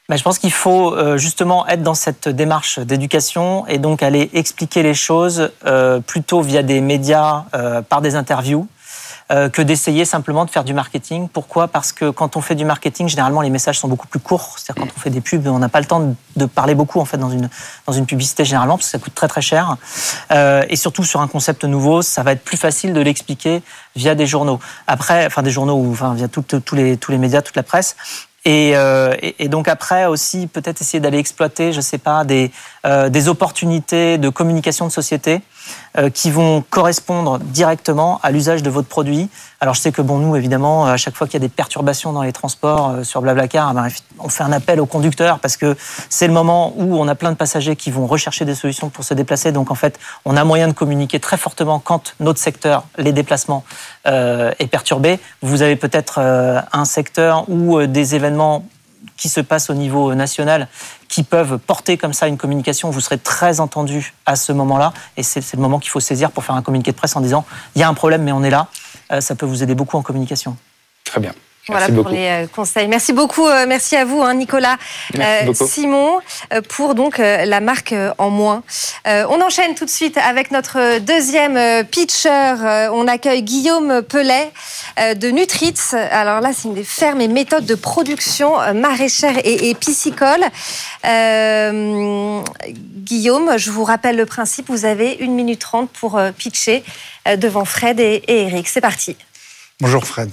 Bah, 0.09 0.15
je 0.15 0.23
pense 0.23 0.39
qu'il 0.39 0.53
faut 0.53 0.95
euh, 0.95 1.17
justement 1.17 1.67
être 1.67 1.83
dans 1.83 1.93
cette 1.93 2.29
démarche 2.29 2.79
d'éducation 2.79 3.67
et 3.67 3.77
donc 3.77 4.01
aller 4.01 4.29
expliquer 4.31 4.81
les 4.81 4.93
choses 4.93 5.51
euh, 5.65 5.99
plutôt 5.99 6.39
via 6.39 6.63
des 6.63 6.79
médias, 6.79 7.43
euh, 7.53 7.81
par 7.81 7.99
des 8.01 8.15
interviews, 8.15 8.67
que 9.29 9.61
d'essayer 9.61 10.05
simplement 10.05 10.45
de 10.45 10.49
faire 10.49 10.63
du 10.63 10.73
marketing. 10.73 11.27
Pourquoi? 11.27 11.67
Parce 11.67 11.91
que 11.91 12.11
quand 12.11 12.37
on 12.37 12.41
fait 12.41 12.55
du 12.55 12.63
marketing, 12.63 13.09
généralement 13.09 13.41
les 13.41 13.49
messages 13.49 13.77
sont 13.77 13.89
beaucoup 13.89 14.07
plus 14.07 14.21
courts. 14.21 14.55
C'est-à-dire 14.55 14.85
quand 14.85 14.89
on 14.95 14.99
fait 15.01 15.09
des 15.09 15.19
pubs, 15.19 15.45
on 15.47 15.59
n'a 15.59 15.67
pas 15.67 15.81
le 15.81 15.85
temps 15.85 16.15
de 16.37 16.45
parler 16.45 16.75
beaucoup 16.75 17.01
en 17.01 17.03
fait 17.03 17.17
dans 17.17 17.29
une 17.29 17.49
dans 17.85 17.91
une 17.91 18.05
publicité 18.05 18.45
généralement 18.45 18.77
parce 18.77 18.85
que 18.85 18.91
ça 18.91 18.99
coûte 18.99 19.13
très 19.13 19.27
très 19.27 19.41
cher. 19.41 19.75
et 20.31 20.77
surtout 20.77 21.03
sur 21.03 21.19
un 21.19 21.27
concept 21.27 21.65
nouveau, 21.65 22.01
ça 22.01 22.23
va 22.23 22.31
être 22.31 22.41
plus 22.41 22.55
facile 22.55 22.93
de 22.93 23.01
l'expliquer 23.01 23.61
via 23.97 24.15
des 24.15 24.25
journaux. 24.25 24.61
Après, 24.87 25.25
enfin 25.25 25.41
des 25.41 25.51
journaux 25.51 25.75
ou 25.75 25.91
enfin 25.91 26.13
via 26.13 26.29
tous 26.29 26.45
les 26.71 26.95
tous 26.95 27.11
les 27.11 27.17
médias, 27.17 27.41
toute 27.41 27.57
la 27.57 27.63
presse. 27.63 27.97
Euh, 28.47 29.15
et, 29.21 29.49
donc 29.49 29.67
après 29.67 30.05
aussi 30.05 30.47
peut-être 30.47 30.81
essayer 30.81 30.99
d'aller 30.99 31.17
exploiter, 31.17 31.73
je 31.73 31.81
sais 31.81 31.97
pas, 31.97 32.23
des, 32.23 32.51
euh, 32.85 33.09
des 33.09 33.27
opportunités 33.27 34.17
de 34.17 34.29
communication 34.29 34.87
de 34.87 34.91
société 34.91 35.41
qui 36.13 36.31
vont 36.31 36.63
correspondre 36.69 37.39
directement 37.39 38.19
à 38.23 38.31
l'usage 38.31 38.61
de 38.61 38.69
votre 38.69 38.87
produit. 38.87 39.29
Alors 39.59 39.73
je 39.73 39.81
sais 39.81 39.91
que 39.91 40.01
bon 40.01 40.19
nous 40.19 40.35
évidemment 40.35 40.85
à 40.85 40.97
chaque 40.97 41.15
fois 41.15 41.25
qu'il 41.25 41.33
y 41.33 41.43
a 41.43 41.47
des 41.47 41.53
perturbations 41.53 42.13
dans 42.13 42.21
les 42.21 42.31
transports 42.31 43.03
sur 43.03 43.21
Blablacar, 43.21 43.73
ben, 43.73 43.87
on 44.19 44.29
fait 44.29 44.43
un 44.43 44.51
appel 44.51 44.79
au 44.79 44.85
conducteur 44.85 45.39
parce 45.39 45.57
que 45.57 45.75
c'est 46.09 46.27
le 46.27 46.33
moment 46.33 46.73
où 46.77 46.97
on 46.97 47.07
a 47.07 47.15
plein 47.15 47.31
de 47.31 47.37
passagers 47.37 47.75
qui 47.75 47.89
vont 47.89 48.05
rechercher 48.05 48.45
des 48.45 48.53
solutions 48.53 48.89
pour 48.89 49.03
se 49.03 49.15
déplacer. 49.15 49.51
Donc 49.51 49.71
en 49.71 49.75
fait 49.75 49.99
on 50.25 50.37
a 50.37 50.43
moyen 50.43 50.67
de 50.67 50.73
communiquer 50.73 51.19
très 51.19 51.37
fortement 51.37 51.79
quand 51.79 52.13
notre 52.19 52.39
secteur, 52.39 52.83
les 52.97 53.11
déplacements, 53.11 53.63
est 54.05 54.69
perturbé. 54.69 55.19
Vous 55.41 55.63
avez 55.63 55.75
peut-être 55.75 56.19
un 56.71 56.85
secteur 56.85 57.49
où 57.49 57.81
des 57.85 58.15
événements 58.15 58.63
qui 59.15 59.29
se 59.29 59.39
passent 59.41 59.69
au 59.69 59.73
niveau 59.73 60.13
national 60.13 60.67
qui 61.07 61.23
peuvent 61.23 61.57
porter 61.57 61.97
comme 61.97 62.13
ça 62.13 62.27
une 62.27 62.37
communication. 62.37 62.89
Vous 62.89 63.01
serez 63.01 63.17
très 63.17 63.59
entendu 63.59 64.13
à 64.25 64.35
ce 64.35 64.51
moment-là. 64.51 64.93
Et 65.15 65.23
c'est 65.23 65.53
le 65.53 65.61
moment 65.61 65.79
qu'il 65.79 65.91
faut 65.91 65.99
saisir 65.99 66.31
pour 66.31 66.43
faire 66.43 66.55
un 66.55 66.61
communiqué 66.61 66.91
de 66.91 66.97
presse 66.97 67.15
en 67.15 67.21
disant 67.21 67.45
il 67.75 67.81
y 67.81 67.83
a 67.83 67.89
un 67.89 67.93
problème, 67.93 68.23
mais 68.23 68.31
on 68.31 68.43
est 68.43 68.49
là. 68.49 68.67
Euh, 69.11 69.21
ça 69.21 69.35
peut 69.35 69.45
vous 69.45 69.63
aider 69.63 69.75
beaucoup 69.75 69.97
en 69.97 70.01
communication. 70.01 70.57
Très 71.05 71.21
bien. 71.21 71.33
Voilà 71.67 71.89
pour 71.89 72.09
les 72.09 72.27
euh, 72.27 72.47
conseils. 72.47 72.87
Merci 72.87 73.11
beaucoup. 73.13 73.45
Euh, 73.45 73.65
merci 73.67 73.95
à 73.95 74.05
vous, 74.05 74.21
hein, 74.21 74.33
Nicolas, 74.33 74.77
euh, 75.17 75.53
Simon, 75.53 76.19
pour 76.69 76.95
donc 76.95 77.17
la 77.17 77.59
marque 77.59 77.93
en 78.17 78.29
moins. 78.29 78.63
on 79.05 79.41
enchaîne 79.41 79.75
tout 79.75 79.85
de 79.85 79.89
suite 79.89 80.17
avec 80.17 80.51
notre 80.51 80.99
deuxième 80.99 81.85
pitcher. 81.85 82.55
on 82.93 83.07
accueille 83.07 83.43
Guillaume 83.43 84.01
Pellet 84.01 84.51
de 85.15 85.29
Nutritz. 85.29 85.93
Alors 85.93 86.41
là, 86.41 86.51
c'est 86.53 86.67
une 86.67 86.73
des 86.73 86.83
fermes 86.83 87.21
et 87.21 87.27
méthodes 87.27 87.65
de 87.65 87.75
production 87.75 88.55
maraîchère 88.73 89.35
et, 89.43 89.75
piscicole. 89.75 90.45
Guillaume, 93.03 93.57
je 93.57 93.71
vous 93.71 93.83
rappelle 93.83 94.15
le 94.15 94.25
principe. 94.25 94.69
Vous 94.69 94.85
avez 94.85 95.13
une 95.19 95.33
minute 95.33 95.59
trente 95.59 95.89
pour 95.89 96.19
pitcher 96.37 96.83
devant 97.37 97.65
Fred 97.65 97.99
et 97.99 98.23
Eric. 98.27 98.67
C'est 98.67 98.81
parti. 98.81 99.15
Bonjour 99.79 100.05
Fred. 100.05 100.29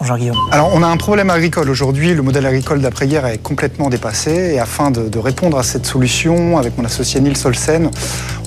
Bonjour 0.00 0.16
Guillaume. 0.16 0.36
Alors 0.50 0.72
on 0.74 0.82
a 0.82 0.88
un 0.88 0.96
problème 0.96 1.30
agricole 1.30 1.70
aujourd'hui, 1.70 2.14
le 2.14 2.22
modèle 2.22 2.44
agricole 2.46 2.80
d'après-guerre 2.80 3.26
est 3.26 3.38
complètement 3.38 3.88
dépassé 3.90 4.54
et 4.54 4.58
afin 4.58 4.90
de, 4.90 5.18
répondre 5.20 5.56
à 5.56 5.62
cette 5.62 5.86
solution, 5.86 6.58
avec 6.58 6.76
mon 6.76 6.84
associé 6.84 7.20
Nils 7.20 7.36
Solsen, 7.36 7.92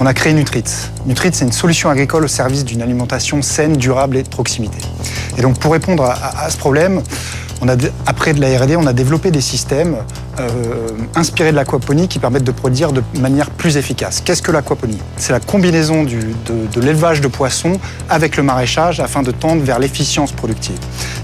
on 0.01 0.05
a 0.05 0.13
créé 0.13 0.33
Nutrit. 0.33 0.65
Nutrit 1.05 1.29
c'est 1.31 1.45
une 1.45 1.53
solution 1.53 1.89
agricole 1.89 2.25
au 2.25 2.27
service 2.27 2.65
d'une 2.65 2.81
alimentation 2.81 3.41
saine, 3.41 3.77
durable 3.77 4.17
et 4.17 4.23
de 4.23 4.27
proximité. 4.27 4.79
Et 5.37 5.41
donc 5.41 5.57
pour 5.57 5.71
répondre 5.71 6.03
à 6.03 6.49
ce 6.49 6.57
problème, 6.57 7.01
on 7.61 7.67
a, 7.69 7.75
après 8.05 8.33
de 8.33 8.41
la 8.41 8.57
R&D, 8.57 8.75
on 8.75 8.85
a 8.85 8.93
développé 8.93 9.31
des 9.31 9.41
systèmes 9.41 9.97
euh, 10.39 10.49
inspirés 11.15 11.51
de 11.51 11.55
l'aquaponie 11.55 12.07
qui 12.07 12.19
permettent 12.19 12.43
de 12.43 12.51
produire 12.51 12.91
de 12.91 13.01
manière 13.19 13.49
plus 13.49 13.77
efficace. 13.77 14.21
Qu'est-ce 14.23 14.41
que 14.41 14.51
l'aquaponie? 14.51 14.99
C'est 15.17 15.31
la 15.33 15.39
combinaison 15.39 16.03
de, 16.03 16.79
l'élevage 16.79 17.21
de 17.21 17.27
poissons 17.27 17.79
avec 18.09 18.37
le 18.37 18.43
maraîchage 18.43 18.99
afin 18.99 19.23
de 19.23 19.31
tendre 19.31 19.63
vers 19.63 19.79
l'efficience 19.79 20.31
productive. 20.31 20.77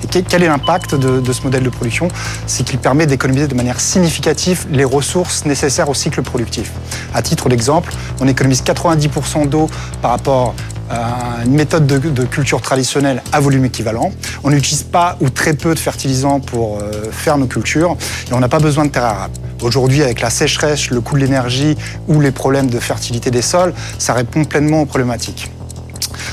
Et 0.03 0.23
quel 0.23 0.43
est 0.43 0.47
l'impact 0.47 0.95
de, 0.95 1.31
ce 1.31 1.43
modèle 1.43 1.63
de 1.63 1.69
production? 1.69 2.07
C'est 2.47 2.63
qu'il 2.63 2.79
permet 2.79 3.05
d'économiser 3.05 3.47
de 3.47 3.55
manière 3.55 3.79
significative 3.79 4.65
les 4.71 4.83
ressources 4.83 5.45
nécessaires 5.45 5.89
au 5.89 5.93
cycle 5.93 6.21
productif. 6.23 6.71
À 7.13 7.21
titre 7.21 7.49
d'exemple, 7.49 7.93
on 8.19 8.27
économise 8.27 8.63
90% 8.63 9.47
d'eau 9.47 9.69
par 10.01 10.11
rapport 10.11 10.55
une 10.91 11.53
méthode 11.53 11.85
de, 11.87 12.23
culture 12.25 12.61
traditionnelle 12.61 13.21
à 13.31 13.39
volume 13.39 13.65
équivalent. 13.65 14.11
On 14.43 14.49
n'utilise 14.49 14.83
pas 14.83 15.17
ou 15.21 15.29
très 15.29 15.53
peu 15.53 15.73
de 15.73 15.79
fertilisants 15.79 16.39
pour 16.39 16.79
euh, 16.79 17.11
faire 17.11 17.37
nos 17.37 17.47
cultures 17.47 17.95
et 18.29 18.33
on 18.33 18.39
n'a 18.39 18.49
pas 18.49 18.59
besoin 18.59 18.85
de 18.85 18.89
terre 18.89 19.05
arable. 19.05 19.33
Aujourd'hui, 19.61 20.03
avec 20.03 20.21
la 20.21 20.29
sécheresse, 20.29 20.89
le 20.89 21.01
coût 21.01 21.15
de 21.15 21.21
l'énergie 21.21 21.77
ou 22.07 22.19
les 22.19 22.31
problèmes 22.31 22.69
de 22.69 22.79
fertilité 22.79 23.31
des 23.31 23.41
sols, 23.41 23.73
ça 23.97 24.13
répond 24.13 24.43
pleinement 24.45 24.81
aux 24.81 24.85
problématiques. 24.85 25.51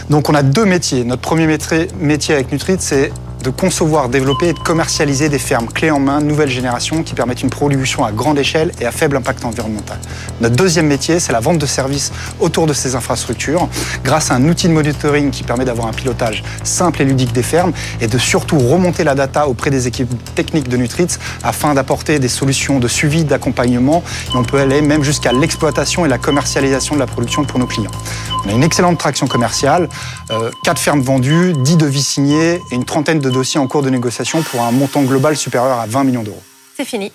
Donc 0.08 0.28
on 0.28 0.34
a 0.34 0.42
deux 0.42 0.64
métiers. 0.64 1.04
Notre 1.04 1.22
premier 1.22 1.46
métier 1.46 2.34
avec 2.34 2.50
Nutrit, 2.50 2.76
c'est 2.80 3.12
de 3.42 3.50
concevoir, 3.50 4.08
développer 4.08 4.48
et 4.48 4.52
de 4.52 4.58
commercialiser 4.58 5.28
des 5.28 5.38
fermes 5.38 5.66
clés 5.66 5.90
en 5.90 5.98
main, 5.98 6.20
nouvelle 6.20 6.48
génération, 6.48 7.02
qui 7.02 7.14
permettent 7.14 7.42
une 7.42 7.50
production 7.50 8.04
à 8.04 8.12
grande 8.12 8.38
échelle 8.38 8.72
et 8.80 8.86
à 8.86 8.92
faible 8.92 9.16
impact 9.16 9.44
environnemental. 9.44 9.98
Notre 10.40 10.56
deuxième 10.56 10.86
métier, 10.86 11.20
c'est 11.20 11.32
la 11.32 11.40
vente 11.40 11.58
de 11.58 11.66
services 11.66 12.12
autour 12.38 12.66
de 12.66 12.72
ces 12.72 12.94
infrastructures, 12.94 13.68
grâce 14.04 14.30
à 14.30 14.34
un 14.34 14.48
outil 14.48 14.68
de 14.68 14.72
monitoring 14.72 15.30
qui 15.30 15.42
permet 15.42 15.64
d'avoir 15.64 15.86
un 15.86 15.92
pilotage 15.92 16.42
simple 16.62 17.02
et 17.02 17.04
ludique 17.04 17.32
des 17.32 17.42
fermes 17.42 17.72
et 18.00 18.06
de 18.06 18.18
surtout 18.18 18.58
remonter 18.58 19.04
la 19.04 19.14
data 19.14 19.48
auprès 19.48 19.70
des 19.70 19.86
équipes 19.86 20.12
techniques 20.34 20.68
de 20.68 20.76
Nutritz 20.76 21.18
afin 21.42 21.74
d'apporter 21.74 22.18
des 22.18 22.28
solutions 22.28 22.78
de 22.78 22.88
suivi, 22.88 23.24
d'accompagnement. 23.24 24.02
Et 24.32 24.36
on 24.36 24.42
peut 24.42 24.58
aller 24.58 24.82
même 24.82 25.02
jusqu'à 25.02 25.32
l'exploitation 25.32 26.04
et 26.04 26.08
la 26.08 26.18
commercialisation 26.18 26.94
de 26.94 27.00
la 27.00 27.06
production 27.06 27.44
pour 27.44 27.58
nos 27.58 27.66
clients. 27.66 27.90
On 28.44 28.48
a 28.48 28.52
une 28.52 28.62
excellente 28.62 28.98
traction 28.98 29.26
commerciale, 29.26 29.88
euh, 30.30 30.50
4 30.64 30.78
fermes 30.78 31.00
vendues, 31.02 31.52
10 31.52 31.76
devis 31.76 32.02
signés 32.02 32.62
et 32.70 32.74
une 32.74 32.84
trentaine 32.84 33.18
de 33.18 33.29
dossiers 33.30 33.60
en 33.60 33.66
cours 33.66 33.82
de 33.82 33.90
négociation 33.90 34.42
pour 34.42 34.62
un 34.62 34.72
montant 34.72 35.02
global 35.02 35.36
supérieur 35.36 35.78
à 35.78 35.86
20 35.86 36.04
millions 36.04 36.22
d'euros. 36.22 36.42
C'est 36.76 36.84
fini. 36.84 37.12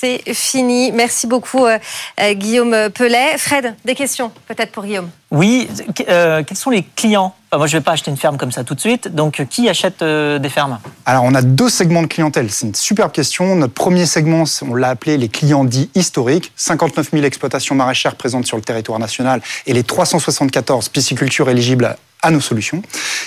C'est 0.00 0.22
fini. 0.32 0.92
Merci 0.92 1.26
beaucoup, 1.26 1.66
euh, 1.66 1.76
euh, 2.20 2.34
Guillaume 2.34 2.88
Pellet. 2.94 3.36
Fred, 3.36 3.74
des 3.84 3.96
questions 3.96 4.30
peut-être 4.46 4.70
pour 4.70 4.84
Guillaume? 4.84 5.10
Oui, 5.32 5.68
euh, 6.08 6.44
quels 6.44 6.56
sont 6.56 6.70
les 6.70 6.84
clients? 6.94 7.34
Moi, 7.52 7.66
je 7.66 7.76
ne 7.76 7.80
vais 7.80 7.84
pas 7.84 7.92
acheter 7.92 8.08
une 8.08 8.16
ferme 8.16 8.36
comme 8.36 8.52
ça 8.52 8.62
tout 8.62 8.76
de 8.76 8.80
suite. 8.80 9.08
Donc, 9.08 9.44
qui 9.50 9.68
achète 9.68 10.04
des 10.04 10.48
fermes? 10.48 10.78
Alors, 11.04 11.24
on 11.24 11.34
a 11.34 11.42
deux 11.42 11.68
segments 11.68 12.02
de 12.02 12.06
clientèle. 12.06 12.48
C'est 12.50 12.68
une 12.68 12.74
superbe 12.76 13.10
question. 13.10 13.56
Notre 13.56 13.74
premier 13.74 14.06
segment, 14.06 14.44
on 14.62 14.74
l'a 14.76 14.90
appelé 14.90 15.16
les 15.16 15.28
clients 15.28 15.64
dits 15.64 15.90
historiques. 15.96 16.52
59 16.54 17.10
000 17.10 17.24
exploitations 17.24 17.74
maraîchères 17.74 18.14
présentes 18.14 18.46
sur 18.46 18.56
le 18.56 18.62
territoire 18.62 19.00
national 19.00 19.40
et 19.66 19.72
les 19.72 19.82
374 19.82 20.90
piscicultures 20.90 21.50
éligibles 21.50 21.96
à 22.22 22.30
nos 22.30 22.40
solutions. 22.40 22.82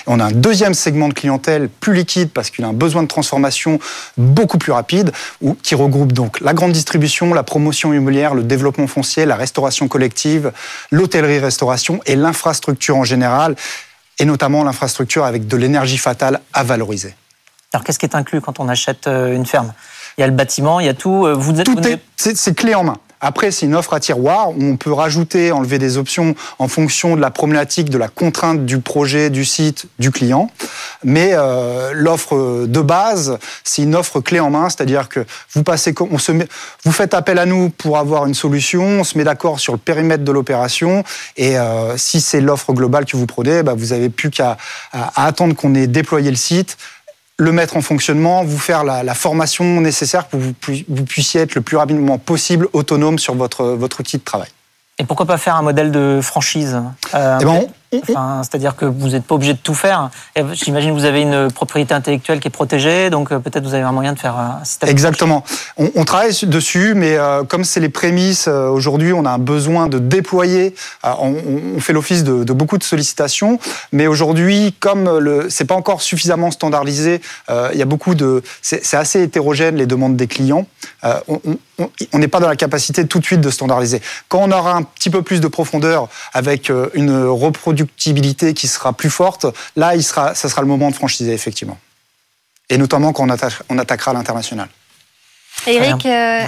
On 0.06 0.20
a 0.20 0.24
un 0.24 0.32
deuxième 0.32 0.74
segment 0.74 1.08
de 1.08 1.14
clientèle 1.14 1.68
plus 1.68 1.94
liquide 1.94 2.30
parce 2.30 2.50
qu'il 2.50 2.64
a 2.64 2.68
un 2.68 2.72
besoin 2.72 3.02
de 3.02 3.08
transformation 3.08 3.78
beaucoup 4.16 4.58
plus 4.58 4.72
rapide, 4.72 5.12
qui 5.62 5.74
regroupe 5.74 6.12
donc 6.12 6.40
la 6.40 6.54
grande 6.54 6.72
distribution, 6.72 7.32
la 7.34 7.42
promotion 7.42 7.92
immobilière, 7.92 8.34
le 8.34 8.42
développement 8.42 8.86
foncier, 8.86 9.24
la 9.26 9.36
restauration 9.36 9.88
collective, 9.88 10.52
l'hôtellerie-restauration 10.90 12.00
et 12.06 12.16
l'infrastructure 12.16 12.96
en 12.96 13.04
général, 13.04 13.56
et 14.18 14.24
notamment 14.24 14.64
l'infrastructure 14.64 15.24
avec 15.24 15.46
de 15.46 15.56
l'énergie 15.56 15.98
fatale 15.98 16.40
à 16.52 16.62
valoriser. 16.62 17.14
Alors 17.72 17.84
qu'est-ce 17.84 17.98
qui 17.98 18.06
est 18.06 18.14
inclus 18.14 18.40
quand 18.40 18.60
on 18.60 18.68
achète 18.68 19.06
euh, 19.06 19.34
une 19.34 19.46
ferme? 19.46 19.72
Il 20.18 20.20
y 20.20 20.24
a 20.24 20.26
le 20.26 20.34
bâtiment, 20.34 20.78
il 20.78 20.86
y 20.86 20.90
a 20.90 20.94
tout. 20.94 21.26
Euh, 21.26 21.32
vous 21.32 21.58
êtes, 21.58 21.64
tout 21.64 21.80
est, 21.88 22.00
c'est 22.16 22.54
clé 22.54 22.74
en 22.74 22.84
main. 22.84 22.98
Après, 23.24 23.52
c'est 23.52 23.66
une 23.66 23.76
offre 23.76 23.94
à 23.94 24.00
tiroir 24.00 24.50
où 24.50 24.64
on 24.64 24.76
peut 24.76 24.92
rajouter, 24.92 25.52
enlever 25.52 25.78
des 25.78 25.96
options 25.96 26.34
en 26.58 26.66
fonction 26.66 27.14
de 27.14 27.20
la 27.20 27.30
problématique, 27.30 27.88
de 27.88 27.96
la 27.96 28.08
contrainte 28.08 28.66
du 28.66 28.80
projet, 28.80 29.30
du 29.30 29.44
site, 29.44 29.86
du 30.00 30.10
client. 30.10 30.50
Mais 31.04 31.30
euh, 31.32 31.92
l'offre 31.94 32.66
de 32.66 32.80
base, 32.80 33.38
c'est 33.62 33.82
une 33.82 33.94
offre 33.94 34.20
clé 34.20 34.40
en 34.40 34.50
main, 34.50 34.68
c'est-à-dire 34.68 35.08
que 35.08 35.24
vous 35.54 35.62
passez, 35.62 35.94
on 36.10 36.18
se 36.18 36.32
vous 36.84 36.92
faites 36.92 37.14
appel 37.14 37.38
à 37.38 37.46
nous 37.46 37.70
pour 37.70 37.96
avoir 37.96 38.26
une 38.26 38.34
solution, 38.34 38.82
on 38.82 39.04
se 39.04 39.16
met 39.16 39.24
d'accord 39.24 39.60
sur 39.60 39.72
le 39.72 39.78
périmètre 39.78 40.24
de 40.24 40.32
l'opération, 40.32 41.04
et 41.36 41.58
euh, 41.58 41.96
si 41.96 42.20
c'est 42.20 42.40
l'offre 42.40 42.72
globale 42.72 43.04
que 43.04 43.16
vous 43.16 43.26
prenez, 43.26 43.62
bah, 43.62 43.74
vous 43.76 43.86
n'avez 43.86 44.08
plus 44.08 44.30
qu'à 44.30 44.56
attendre 45.14 45.54
qu'on 45.54 45.74
ait 45.76 45.86
déployé 45.86 46.30
le 46.30 46.36
site, 46.36 46.76
le 47.42 47.52
mettre 47.52 47.76
en 47.76 47.82
fonctionnement, 47.82 48.44
vous 48.44 48.58
faire 48.58 48.84
la, 48.84 49.14
formation 49.14 49.80
nécessaire 49.80 50.26
pour 50.26 50.38
que 50.40 50.44
vous, 50.88 51.04
puissiez 51.04 51.40
être 51.42 51.54
le 51.54 51.60
plus 51.60 51.76
rapidement 51.76 52.18
possible 52.18 52.68
autonome 52.72 53.18
sur 53.18 53.34
votre, 53.34 53.64
votre 53.64 54.00
outil 54.00 54.18
de 54.18 54.22
travail. 54.22 54.48
Et 54.98 55.04
pourquoi 55.04 55.26
pas 55.26 55.38
faire 55.38 55.56
un 55.56 55.62
modèle 55.62 55.90
de 55.90 56.20
franchise 56.22 56.80
euh, 57.14 57.38
eh 57.40 57.44
ben, 57.44 57.66
c'est-à-dire 57.92 58.74
que 58.74 58.86
vous 58.86 59.08
n'êtes 59.08 59.24
pas 59.24 59.34
obligé 59.34 59.52
de 59.52 59.58
tout 59.58 59.74
faire. 59.74 60.10
J'imagine 60.52 60.90
que 60.90 60.94
vous 60.94 61.04
avez 61.04 61.20
une 61.20 61.50
propriété 61.50 61.92
intellectuelle 61.92 62.40
qui 62.40 62.48
est 62.48 62.52
protégée, 62.52 63.10
donc 63.10 63.32
euh, 63.32 63.38
peut-être 63.38 63.64
vous 63.64 63.74
avez 63.74 63.82
un 63.82 63.92
moyen 63.92 64.14
de 64.14 64.18
faire 64.18 64.36
un 64.36 64.64
système. 64.64 64.88
Exactement. 64.88 65.44
On, 65.76 66.04
travaille 66.04 66.32
dessus, 66.44 66.94
mais 66.94 67.16
euh, 67.16 67.44
comme 67.44 67.64
c'est 67.64 67.80
les 67.80 67.88
prémices, 67.88 68.48
euh, 68.48 68.68
aujourd'hui, 68.68 69.12
on 69.12 69.24
a 69.26 69.30
un 69.30 69.38
besoin 69.38 69.88
de 69.88 69.98
déployer. 69.98 70.74
on, 71.04 71.80
fait 71.80 71.92
l'office 71.92 72.24
de, 72.24 72.52
beaucoup 72.52 72.78
de 72.78 72.84
sollicitations, 72.84 73.58
mais 73.92 74.06
aujourd'hui, 74.06 74.74
comme 74.80 75.18
le, 75.18 75.50
c'est 75.50 75.64
pas 75.64 75.74
encore 75.74 76.00
suffisamment 76.00 76.50
standardisé, 76.50 77.20
il 77.48 77.78
y 77.78 77.82
a 77.82 77.86
beaucoup 77.86 78.14
de, 78.14 78.42
c'est 78.62 78.94
assez 78.94 79.22
hétérogène 79.22 79.76
les 79.76 79.86
demandes 79.86 80.16
des 80.16 80.26
clients. 80.26 80.66
on 81.02 82.18
n'est 82.18 82.28
pas 82.28 82.40
dans 82.40 82.48
la 82.48 82.56
capacité 82.56 83.06
tout 83.06 83.18
de 83.18 83.24
suite 83.24 83.40
de 83.40 83.50
standardiser. 83.50 84.00
Quand 84.28 84.40
on 84.40 84.50
aura 84.52 84.76
un 84.76 84.82
petit 84.82 85.10
peu 85.10 85.22
plus 85.22 85.40
de 85.40 85.48
profondeur 85.48 86.08
avec 86.32 86.70
une 86.94 87.24
reproduction 87.26 87.81
qui 87.84 88.68
sera 88.68 88.92
plus 88.92 89.10
forte, 89.10 89.46
là, 89.76 89.94
il 89.94 90.02
sera, 90.02 90.34
ça 90.34 90.48
sera 90.48 90.62
le 90.62 90.68
moment 90.68 90.90
de 90.90 90.94
franchiser, 90.94 91.32
effectivement. 91.32 91.78
Et 92.68 92.78
notamment 92.78 93.12
quand 93.12 93.26
on, 93.68 93.78
attaquera 93.78 94.12
l'international. 94.12 94.68
Eric, 95.66 96.06
euh, 96.06 96.46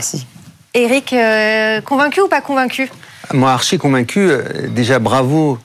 Eric 0.73 1.13
euh, 1.13 1.81
convaincu 1.83 2.21
ou 2.21 2.29
pas 2.29 2.41
convaincu? 2.41 2.91
Moi, 3.33 3.53
archi 3.53 3.79
convaincu. 3.79 4.21
Euh, 4.21 4.69
déjà, 4.69 4.99
bravo, 4.99 5.59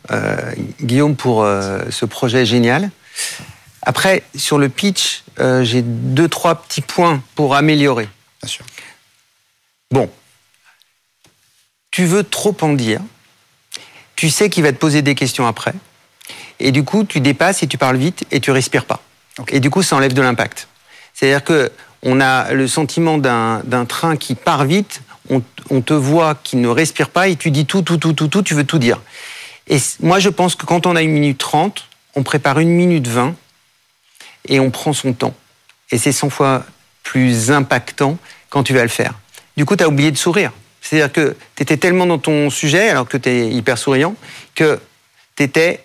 Guillaume, 0.81 1.15
pour 1.15 1.45
ce 1.89 2.05
projet 2.05 2.45
génial. 2.45 2.91
Après, 3.81 4.23
sur 4.35 4.57
le 4.57 4.69
pitch, 4.69 5.23
j'ai 5.61 5.81
deux, 5.81 6.27
trois 6.27 6.55
petits 6.55 6.81
points 6.81 7.21
pour 7.35 7.55
améliorer. 7.55 8.09
Bien 8.41 8.49
sûr. 8.49 8.65
Bon. 9.91 10.09
Tu 11.91 12.05
veux 12.05 12.23
trop 12.23 12.55
en 12.61 12.73
dire 12.73 13.01
tu 14.19 14.29
sais 14.29 14.49
qu'il 14.49 14.63
va 14.63 14.73
te 14.73 14.77
poser 14.77 15.01
des 15.01 15.15
questions 15.15 15.47
après. 15.47 15.71
Et 16.59 16.73
du 16.73 16.83
coup, 16.83 17.05
tu 17.05 17.21
dépasses 17.21 17.63
et 17.63 17.67
tu 17.67 17.77
parles 17.77 17.95
vite 17.95 18.25
et 18.31 18.41
tu 18.41 18.51
respires 18.51 18.83
pas. 18.83 19.01
Et 19.47 19.61
du 19.61 19.69
coup, 19.69 19.81
ça 19.81 19.95
enlève 19.95 20.11
de 20.11 20.21
l'impact. 20.21 20.67
C'est-à-dire 21.13 21.41
que 21.41 21.71
on 22.03 22.19
a 22.19 22.51
le 22.51 22.67
sentiment 22.67 23.17
d'un 23.17 23.85
train 23.87 24.17
qui 24.17 24.35
part 24.35 24.65
vite, 24.65 25.03
on, 25.29 25.41
te 25.79 25.93
voit 25.93 26.35
qui 26.35 26.57
ne 26.57 26.67
respire 26.67 27.11
pas 27.11 27.29
et 27.29 27.37
tu 27.37 27.49
dis 27.49 27.65
tout, 27.65 27.81
tout, 27.81 27.95
tout, 27.95 28.11
tout, 28.11 28.27
tout, 28.27 28.41
tu 28.41 28.55
veux 28.55 28.65
tout 28.65 28.77
dire. 28.77 28.99
Et 29.67 29.77
moi, 30.01 30.19
je 30.19 30.27
pense 30.27 30.55
que 30.55 30.65
quand 30.65 30.85
on 30.85 30.97
a 30.97 31.01
une 31.01 31.11
minute 31.11 31.37
trente, 31.37 31.87
on 32.13 32.23
prépare 32.23 32.59
une 32.59 32.71
minute 32.71 33.07
vingt 33.07 33.35
et 34.49 34.59
on 34.59 34.69
prend 34.69 34.91
son 34.91 35.13
temps. 35.13 35.33
Et 35.91 35.97
c'est 35.97 36.11
100 36.11 36.29
fois 36.29 36.65
plus 37.03 37.51
impactant 37.51 38.17
quand 38.49 38.63
tu 38.63 38.73
vas 38.73 38.83
le 38.83 38.89
faire. 38.89 39.13
Du 39.55 39.63
coup, 39.63 39.77
tu 39.77 39.83
as 39.85 39.87
oublié 39.87 40.11
de 40.11 40.17
sourire. 40.17 40.51
C'est-à-dire 40.81 41.11
que 41.11 41.35
tu 41.55 41.63
étais 41.63 41.77
tellement 41.77 42.05
dans 42.05 42.17
ton 42.17 42.49
sujet, 42.49 42.89
alors 42.89 43.07
que 43.07 43.17
tu 43.17 43.29
es 43.29 43.49
hyper 43.49 43.77
souriant, 43.77 44.15
que 44.55 44.79
tu 45.35 45.43
étais. 45.43 45.83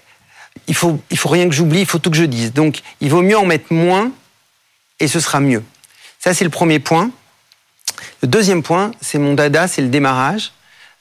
Il 0.68 0.74
faut, 0.74 1.00
il 1.10 1.18
faut 1.18 1.28
rien 1.28 1.48
que 1.48 1.54
j'oublie, 1.54 1.80
il 1.80 1.86
faut 1.86 1.98
tout 1.98 2.10
que 2.10 2.16
je 2.16 2.24
dise. 2.24 2.52
Donc, 2.52 2.80
il 3.00 3.10
vaut 3.10 3.22
mieux 3.22 3.36
en 3.36 3.44
mettre 3.44 3.72
moins 3.72 4.12
et 5.00 5.08
ce 5.08 5.20
sera 5.20 5.40
mieux. 5.40 5.62
Ça, 6.20 6.32
c'est 6.32 6.44
le 6.44 6.50
premier 6.50 6.78
point. 6.78 7.10
Le 8.22 8.28
deuxième 8.28 8.62
point, 8.62 8.92
c'est 9.00 9.18
mon 9.18 9.34
dada, 9.34 9.68
c'est 9.68 9.82
le 9.82 9.88
démarrage. 9.88 10.52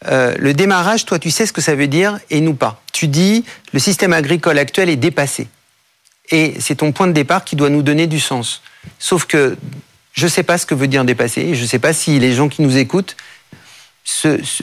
Euh, 0.07 0.35
le 0.37 0.53
démarrage, 0.53 1.05
toi, 1.05 1.19
tu 1.19 1.31
sais 1.31 1.45
ce 1.45 1.53
que 1.53 1.61
ça 1.61 1.75
veut 1.75 1.87
dire 1.87 2.19
et 2.29 2.41
nous 2.41 2.55
pas. 2.55 2.81
Tu 2.91 3.07
dis, 3.07 3.45
le 3.71 3.79
système 3.79 4.11
agricole 4.11 4.57
actuel 4.59 4.89
est 4.89 4.97
dépassé. 4.97 5.47
Et 6.31 6.55
c'est 6.59 6.75
ton 6.75 6.91
point 6.91 7.07
de 7.07 7.13
départ 7.13 7.43
qui 7.45 7.55
doit 7.55 7.69
nous 7.69 7.81
donner 7.81 8.07
du 8.07 8.19
sens. 8.19 8.61
Sauf 8.99 9.25
que 9.25 9.55
je 10.13 10.25
ne 10.25 10.29
sais 10.29 10.43
pas 10.43 10.57
ce 10.57 10.65
que 10.65 10.75
veut 10.75 10.87
dire 10.87 11.05
dépasser. 11.05 11.55
Je 11.55 11.61
ne 11.61 11.67
sais 11.67 11.79
pas 11.79 11.93
si 11.93 12.19
les 12.19 12.33
gens 12.33 12.49
qui 12.49 12.61
nous 12.61 12.77
écoutent 12.77 13.15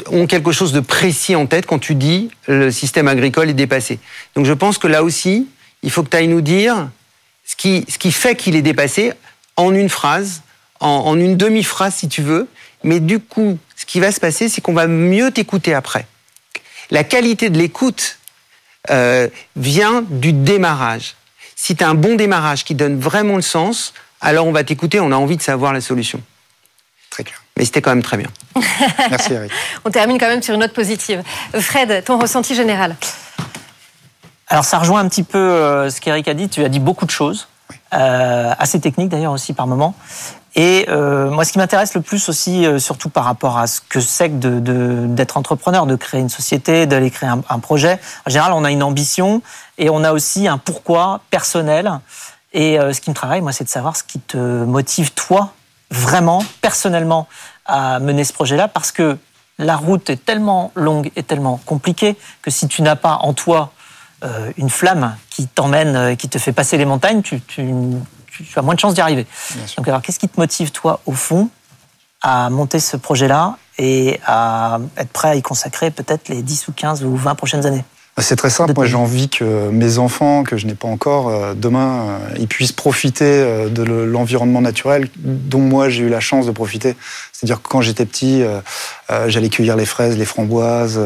ont 0.06 0.26
quelque 0.26 0.52
chose 0.52 0.72
de 0.72 0.80
précis 0.80 1.34
en 1.34 1.46
tête 1.46 1.66
quand 1.66 1.78
tu 1.78 1.94
dis 1.94 2.30
le 2.46 2.70
système 2.70 3.08
agricole 3.08 3.48
est 3.50 3.54
dépassé. 3.54 3.98
Donc 4.34 4.46
je 4.46 4.52
pense 4.52 4.78
que 4.78 4.86
là 4.86 5.02
aussi, 5.02 5.48
il 5.82 5.90
faut 5.90 6.02
que 6.02 6.10
tu 6.10 6.16
ailles 6.16 6.28
nous 6.28 6.40
dire 6.40 6.88
ce 7.44 7.56
qui, 7.56 7.84
ce 7.88 7.98
qui 7.98 8.12
fait 8.12 8.36
qu'il 8.36 8.56
est 8.56 8.62
dépassé 8.62 9.12
en 9.56 9.74
une 9.74 9.88
phrase, 9.88 10.42
en, 10.80 11.18
une 11.18 11.36
demi-phrase 11.36 11.94
si 11.94 12.08
tu 12.08 12.22
veux. 12.22 12.48
Mais 12.84 13.00
du 13.00 13.18
coup, 13.18 13.58
ce 13.76 13.86
qui 13.86 14.00
va 14.00 14.12
se 14.12 14.20
passer, 14.20 14.48
c'est 14.48 14.60
qu'on 14.60 14.72
va 14.72 14.86
mieux 14.86 15.30
t'écouter 15.30 15.74
après. 15.74 16.06
La 16.90 17.04
qualité 17.04 17.50
de 17.50 17.58
l'écoute 17.58 18.18
euh, 18.90 19.28
vient 19.56 20.02
du 20.08 20.32
démarrage. 20.32 21.14
Si 21.56 21.76
tu 21.76 21.84
as 21.84 21.88
un 21.88 21.94
bon 21.94 22.14
démarrage 22.14 22.64
qui 22.64 22.74
donne 22.74 22.98
vraiment 22.98 23.36
le 23.36 23.42
sens, 23.42 23.92
alors 24.20 24.46
on 24.46 24.52
va 24.52 24.64
t'écouter, 24.64 25.00
on 25.00 25.12
a 25.12 25.16
envie 25.16 25.36
de 25.36 25.42
savoir 25.42 25.72
la 25.72 25.80
solution. 25.80 26.22
Très 27.20 27.24
clair. 27.24 27.42
Mais 27.58 27.66
c'était 27.66 27.82
quand 27.82 27.90
même 27.90 28.02
très 28.02 28.16
bien. 28.16 28.28
Merci 29.10 29.34
Eric. 29.34 29.52
On 29.84 29.90
termine 29.90 30.18
quand 30.18 30.28
même 30.28 30.42
sur 30.42 30.54
une 30.54 30.60
note 30.60 30.72
positive. 30.72 31.22
Fred, 31.54 32.02
ton 32.04 32.18
ressenti 32.18 32.54
général 32.54 32.96
Alors 34.48 34.64
ça 34.64 34.78
rejoint 34.78 35.00
un 35.00 35.08
petit 35.08 35.22
peu 35.22 35.36
euh, 35.36 35.90
ce 35.90 36.00
qu'Eric 36.00 36.26
a 36.28 36.32
dit. 36.34 36.48
Tu 36.48 36.64
as 36.64 36.70
dit 36.70 36.80
beaucoup 36.80 37.04
de 37.04 37.10
choses, 37.10 37.48
euh, 37.92 38.54
assez 38.58 38.80
techniques 38.80 39.10
d'ailleurs 39.10 39.32
aussi 39.32 39.52
par 39.52 39.66
moment. 39.66 39.94
Et 40.56 40.86
euh, 40.88 41.28
moi, 41.28 41.44
ce 41.44 41.52
qui 41.52 41.58
m'intéresse 41.58 41.92
le 41.92 42.00
plus 42.00 42.30
aussi, 42.30 42.66
surtout 42.78 43.10
par 43.10 43.24
rapport 43.24 43.58
à 43.58 43.66
ce 43.66 43.82
que 43.86 44.00
c'est 44.00 44.30
que 44.30 45.06
d'être 45.06 45.36
entrepreneur, 45.36 45.84
de 45.84 45.96
créer 45.96 46.20
une 46.20 46.30
société, 46.30 46.86
d'aller 46.86 47.10
créer 47.10 47.28
un, 47.28 47.42
un, 47.50 47.58
projet. 47.58 48.00
En 48.26 48.30
général, 48.30 48.54
on 48.54 48.64
a 48.64 48.70
une 48.70 48.82
ambition 48.82 49.42
et 49.76 49.90
on 49.90 50.02
a 50.02 50.12
aussi 50.12 50.48
un 50.48 50.56
pourquoi 50.56 51.20
personnel. 51.30 52.00
Et 52.54 52.78
ce 52.78 53.00
qui 53.00 53.10
me 53.10 53.14
travaille, 53.14 53.42
moi, 53.42 53.52
c'est 53.52 53.64
de 53.64 53.68
savoir 53.68 53.96
ce 53.96 54.02
qui 54.02 54.18
te 54.18 54.38
motive 54.38 55.12
toi 55.12 55.52
vraiment, 55.90 56.44
personnellement, 56.60 57.28
à 57.66 58.00
mener 58.00 58.24
ce 58.24 58.32
projet-là 58.32 58.68
parce 58.68 58.92
que 58.92 59.18
la 59.58 59.76
route 59.76 60.10
est 60.10 60.24
tellement 60.24 60.72
longue 60.74 61.10
et 61.16 61.22
tellement 61.22 61.60
compliquée 61.66 62.16
que 62.42 62.50
si 62.50 62.66
tu 62.66 62.82
n'as 62.82 62.96
pas 62.96 63.16
en 63.22 63.34
toi 63.34 63.72
euh, 64.24 64.52
une 64.56 64.70
flamme 64.70 65.16
qui 65.28 65.46
t'emmène, 65.46 65.96
euh, 65.96 66.14
qui 66.14 66.28
te 66.28 66.38
fait 66.38 66.52
passer 66.52 66.76
les 66.76 66.84
montagnes, 66.84 67.22
tu, 67.22 67.40
as 68.56 68.62
moins 68.62 68.74
de 68.74 68.80
chances 68.80 68.94
d'y 68.94 69.00
arriver. 69.00 69.26
Donc 69.76 69.86
alors, 69.88 70.02
qu'est-ce 70.02 70.18
qui 70.18 70.28
te 70.28 70.40
motive, 70.40 70.72
toi, 70.72 71.00
au 71.06 71.12
fond, 71.12 71.50
à 72.22 72.50
monter 72.50 72.80
ce 72.80 72.96
projet-là 72.96 73.56
et 73.78 74.20
à 74.26 74.78
être 74.96 75.10
prêt 75.10 75.28
à 75.28 75.34
y 75.34 75.42
consacrer 75.42 75.90
peut-être 75.90 76.28
les 76.28 76.42
10 76.42 76.68
ou 76.68 76.72
15 76.72 77.04
ou 77.04 77.16
20 77.16 77.34
prochaines 77.34 77.66
années? 77.66 77.84
C'est 78.22 78.36
très 78.36 78.50
simple. 78.50 78.72
Moi, 78.74 78.86
j'ai 78.86 78.96
envie 78.96 79.28
que 79.28 79.68
mes 79.70 79.98
enfants, 79.98 80.42
que 80.42 80.56
je 80.56 80.66
n'ai 80.66 80.74
pas 80.74 80.88
encore, 80.88 81.28
euh, 81.28 81.54
demain, 81.54 82.08
euh, 82.08 82.34
ils 82.38 82.48
puissent 82.48 82.72
profiter 82.72 83.24
euh, 83.24 83.68
de 83.68 83.82
l'environnement 83.82 84.60
naturel 84.60 85.08
dont 85.16 85.60
moi, 85.60 85.88
j'ai 85.88 86.04
eu 86.04 86.08
la 86.08 86.20
chance 86.20 86.46
de 86.46 86.52
profiter. 86.52 86.96
C'est-à-dire 87.32 87.62
que 87.62 87.68
quand 87.68 87.80
j'étais 87.80 88.06
petit, 88.06 88.42
j'allais 89.28 89.48
cueillir 89.48 89.76
les 89.76 89.86
fraises, 89.86 90.16
les 90.16 90.24
framboises. 90.24 91.00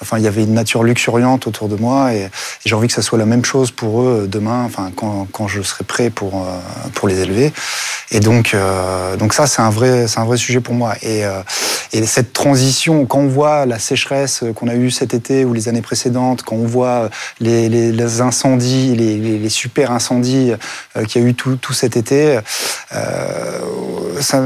Enfin, 0.00 0.18
il 0.18 0.24
y 0.24 0.28
avait 0.28 0.44
une 0.44 0.54
nature 0.54 0.82
luxuriante 0.82 1.46
autour 1.46 1.68
de 1.68 1.76
moi 1.76 2.14
et, 2.14 2.28
j'ai 2.64 2.74
envie 2.74 2.88
que 2.88 2.94
ça 2.94 3.02
soit 3.02 3.18
la 3.18 3.26
même 3.26 3.44
chose 3.44 3.70
pour 3.70 4.02
eux 4.02 4.28
demain, 4.30 4.64
enfin, 4.64 4.90
quand, 4.94 5.48
je 5.48 5.62
serai 5.62 5.84
prêt 5.84 6.10
pour, 6.10 6.46
pour 6.94 7.08
les 7.08 7.20
élever. 7.20 7.52
Et 8.10 8.20
donc, 8.20 8.54
donc 9.18 9.32
ça, 9.32 9.46
c'est 9.46 9.62
un 9.62 9.70
vrai, 9.70 10.06
un 10.16 10.24
vrai 10.24 10.36
sujet 10.36 10.60
pour 10.60 10.74
moi. 10.74 10.94
Et, 11.02 11.24
et 11.92 12.06
cette 12.06 12.32
transition, 12.32 13.04
quand 13.06 13.18
on 13.18 13.26
voit 13.26 13.66
la 13.66 13.78
sécheresse 13.78 14.44
qu'on 14.54 14.68
a 14.68 14.74
eue 14.74 14.90
cet 14.90 15.12
été 15.12 15.44
ou 15.44 15.52
les 15.52 15.68
années 15.68 15.82
précédentes, 15.82 16.42
quand 16.42 16.54
on 16.54 16.66
voit 16.66 17.10
les, 17.40 18.20
incendies, 18.20 18.94
les, 18.94 19.48
super 19.48 19.90
incendies 19.90 20.52
euh, 20.96 21.04
qu'il 21.04 21.22
y 21.22 21.24
a 21.24 21.28
eu 21.28 21.34
tout, 21.34 21.58
cet 21.72 21.96
été, 21.96 22.38
euh, 22.94 23.58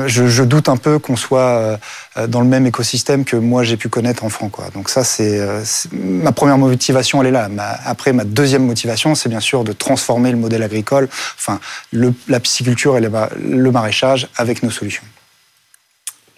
je, 0.07 0.43
doute 0.43 0.69
un 0.69 0.77
peu 0.77 0.99
qu'on 0.99 1.17
soit 1.17 1.79
euh, 2.17 2.27
dans 2.27 2.41
le 2.41 2.47
même 2.47 2.67
écosystème 2.67 3.04
que 3.25 3.37
moi 3.37 3.63
j'ai 3.63 3.77
pu 3.77 3.89
connaître 3.89 4.25
enfant. 4.25 4.49
Quoi. 4.49 4.67
Donc 4.75 4.89
ça, 4.89 5.05
c'est 5.05 5.41
ma 5.93 6.33
première 6.33 6.59
motivation, 6.59 7.23
elle 7.23 7.29
est 7.29 7.31
là. 7.31 7.49
après, 7.85 8.13
ma 8.13 8.25
deuxième 8.25 8.65
motivation, 8.65 9.15
c'est 9.15 9.29
bien 9.29 9.41
sûr 9.41 9.65
de 9.65 9.73
transformer 9.73 10.31
le 10.31 10.37
modèle 10.37 10.63
agricole, 10.63 11.09
enfin 11.37 11.61
la 11.93 12.41
pisciculture 12.41 12.97
et 12.97 13.01
le 13.01 13.71
maraîchage 13.71 14.29
avec 14.37 14.63
nos 14.63 14.71
solutions. 14.71 15.05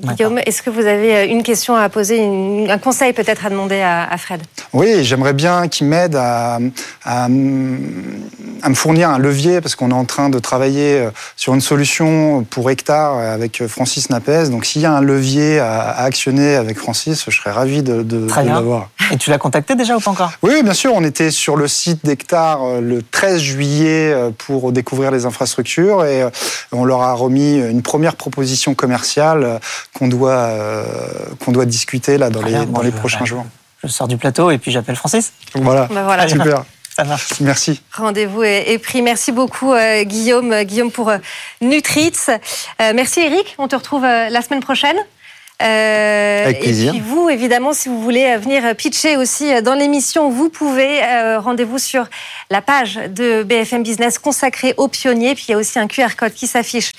Guillaume, 0.03 0.39
est-ce 0.45 0.63
que 0.63 0.69
vous 0.69 0.85
avez 0.85 1.17
euh, 1.17 1.27
une 1.27 1.43
question 1.43 1.75
à 1.75 1.89
poser, 1.89 2.23
un 2.23 2.79
conseil 2.79 3.15
peut-être 3.15 3.47
à 3.47 3.51
demander 3.51 3.81
à, 3.81 4.15
Fred? 4.19 4.43
Oui, 4.73 5.05
j'aimerais 5.05 5.33
bien 5.33 5.69
qu'il 5.69 5.87
m'aide 5.87 6.17
à, 6.17 6.59
à, 7.05 7.29
me 7.29 8.75
fournir 8.75 9.11
un 9.11 9.19
levier 9.19 9.61
parce 9.61 9.77
qu'on 9.77 9.91
est 9.91 9.95
en 9.95 10.05
train 10.05 10.29
de 10.29 10.39
travailler 10.39 10.99
euh, 10.99 11.11
sur 11.37 11.55
une 11.55 11.61
solution 11.61 12.45
pour 12.49 12.71
hectare 12.71 13.19
avec 13.19 13.61
euh, 13.61 13.69
Francis 13.69 14.11
Napès. 14.11 14.51
Donc 14.51 14.65
s'il 14.67 14.83
y 14.83 14.87
a 14.87 14.93
un 14.93 15.01
levier 15.01 15.59
à, 15.59 15.91
actionner 15.91 16.57
avec 16.57 16.79
Francis, 16.79 17.25
je 17.29 17.37
serais 17.37 17.53
ravi 17.53 17.83
de, 17.83 18.03
de, 18.03 18.27
l'avoir. 18.45 18.91
Et 19.13 19.17
tu 19.17 19.31
l'as 19.31 19.39
contacté 19.39 19.75
déjà 19.75 19.97
ou 19.97 20.01
pas 20.01 20.11
encore? 20.11 20.33
Oui, 20.43 20.63
bien 20.63 20.75
sûr. 20.75 20.93
On 20.95 21.05
était 21.05 21.31
sur 21.31 21.57
le 21.57 21.69
site 21.69 22.05
d'hectare 22.05 22.81
le 22.81 23.03
13 23.03 23.41
juillet 23.41 24.15
pour 24.39 24.73
découvrir 24.73 25.11
les 25.11 25.27
infrastructures 25.27 26.05
et 26.05 26.25
on 26.73 26.85
leur 26.85 27.03
a 27.03 27.13
remis 27.13 27.59
une 27.59 27.83
première 27.83 28.17
proposition 28.17 28.75
commerciale 28.75 29.61
qu'on 29.95 30.09
doit, 30.09 30.31
euh, 30.31 30.85
qu'on 31.45 31.53
doit 31.53 31.67
discuter 31.67 32.19
là, 32.19 32.31
dans 32.31 32.43
les, 32.43 32.67
dans 32.67 32.83
les 32.83 32.91
prochains 32.91 33.25
jours. 33.25 33.45
Je 33.83 33.89
sors 33.89 34.09
du 34.09 34.17
plateau 34.17 34.51
et 34.51 34.59
puis 34.59 34.71
j'appelle 34.71 34.97
Francis. 34.97 35.33
Voilà, 35.55 35.87
bah 35.91 36.05
voilà. 36.05 36.29
super. 36.29 36.65
Ça 36.95 37.05
marche. 37.05 37.41
Merci. 37.41 37.83
Rendez-vous 37.93 38.43
est 38.43 38.79
pris. 38.83 39.03
Merci 39.03 39.31
beaucoup 39.31 39.75
euh, 39.75 40.03
Guillaume, 40.05 40.63
Guillaume 40.63 40.91
pour 40.91 41.11
euh, 41.11 41.19
Nutritz. 41.61 42.31
merci 42.95 43.21
Eric. 43.21 43.55
On 43.59 43.69
te 43.69 43.77
retrouve 43.77 44.03
la 44.03 44.43
semaine 44.43 44.61
prochaine. 44.63 44.97
Euh, 45.63 46.45
Avec 46.45 46.61
plaisir. 46.61 46.95
Et 46.95 46.99
puis 46.99 47.09
vous, 47.09 47.31
évidemment, 47.31 47.73
si 47.73 47.89
vous 47.89 48.03
voulez 48.03 48.37
venir 48.37 48.75
pitcher 48.77 49.17
aussi 49.17 49.63
dans 49.63 49.75
l'émission, 49.75 50.29
vous 50.29 50.51
pouvez. 50.51 51.03
Euh, 51.03 51.41
rendez-vous 51.41 51.79
sur 51.79 52.07
la 52.51 52.61
page 52.61 52.97
de 52.97 53.43
BFM 53.43 53.83
Business 53.83 54.19
consacrée 54.19 54.75
aux 54.77 54.89
pionniers. 54.89 55.35
Puis 55.35 55.47
il 55.49 55.53
y 55.53 55.55
a 55.55 55.59
aussi 55.59 55.79
un 55.79 55.87
QR 55.87 56.15
code 56.17 56.35
qui 56.35 56.47
s'affiche 56.47 56.93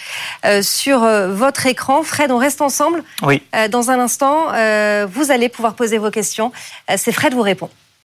euh, 0.45 0.61
sur 0.61 0.99
votre 1.29 1.65
écran. 1.67 2.03
Fred, 2.03 2.31
on 2.31 2.37
reste 2.37 2.61
ensemble. 2.61 3.03
Oui. 3.21 3.41
dans 3.69 3.91
un 3.91 3.99
instant, 3.99 4.47
vous 5.07 5.31
allez 5.31 5.49
pouvoir 5.49 5.75
poser 5.75 5.97
vos 5.97 6.11
questions. 6.11 6.51
C'est 6.95 7.11
Fred 7.11 7.33
vous 7.33 7.41
répond. 7.41 7.69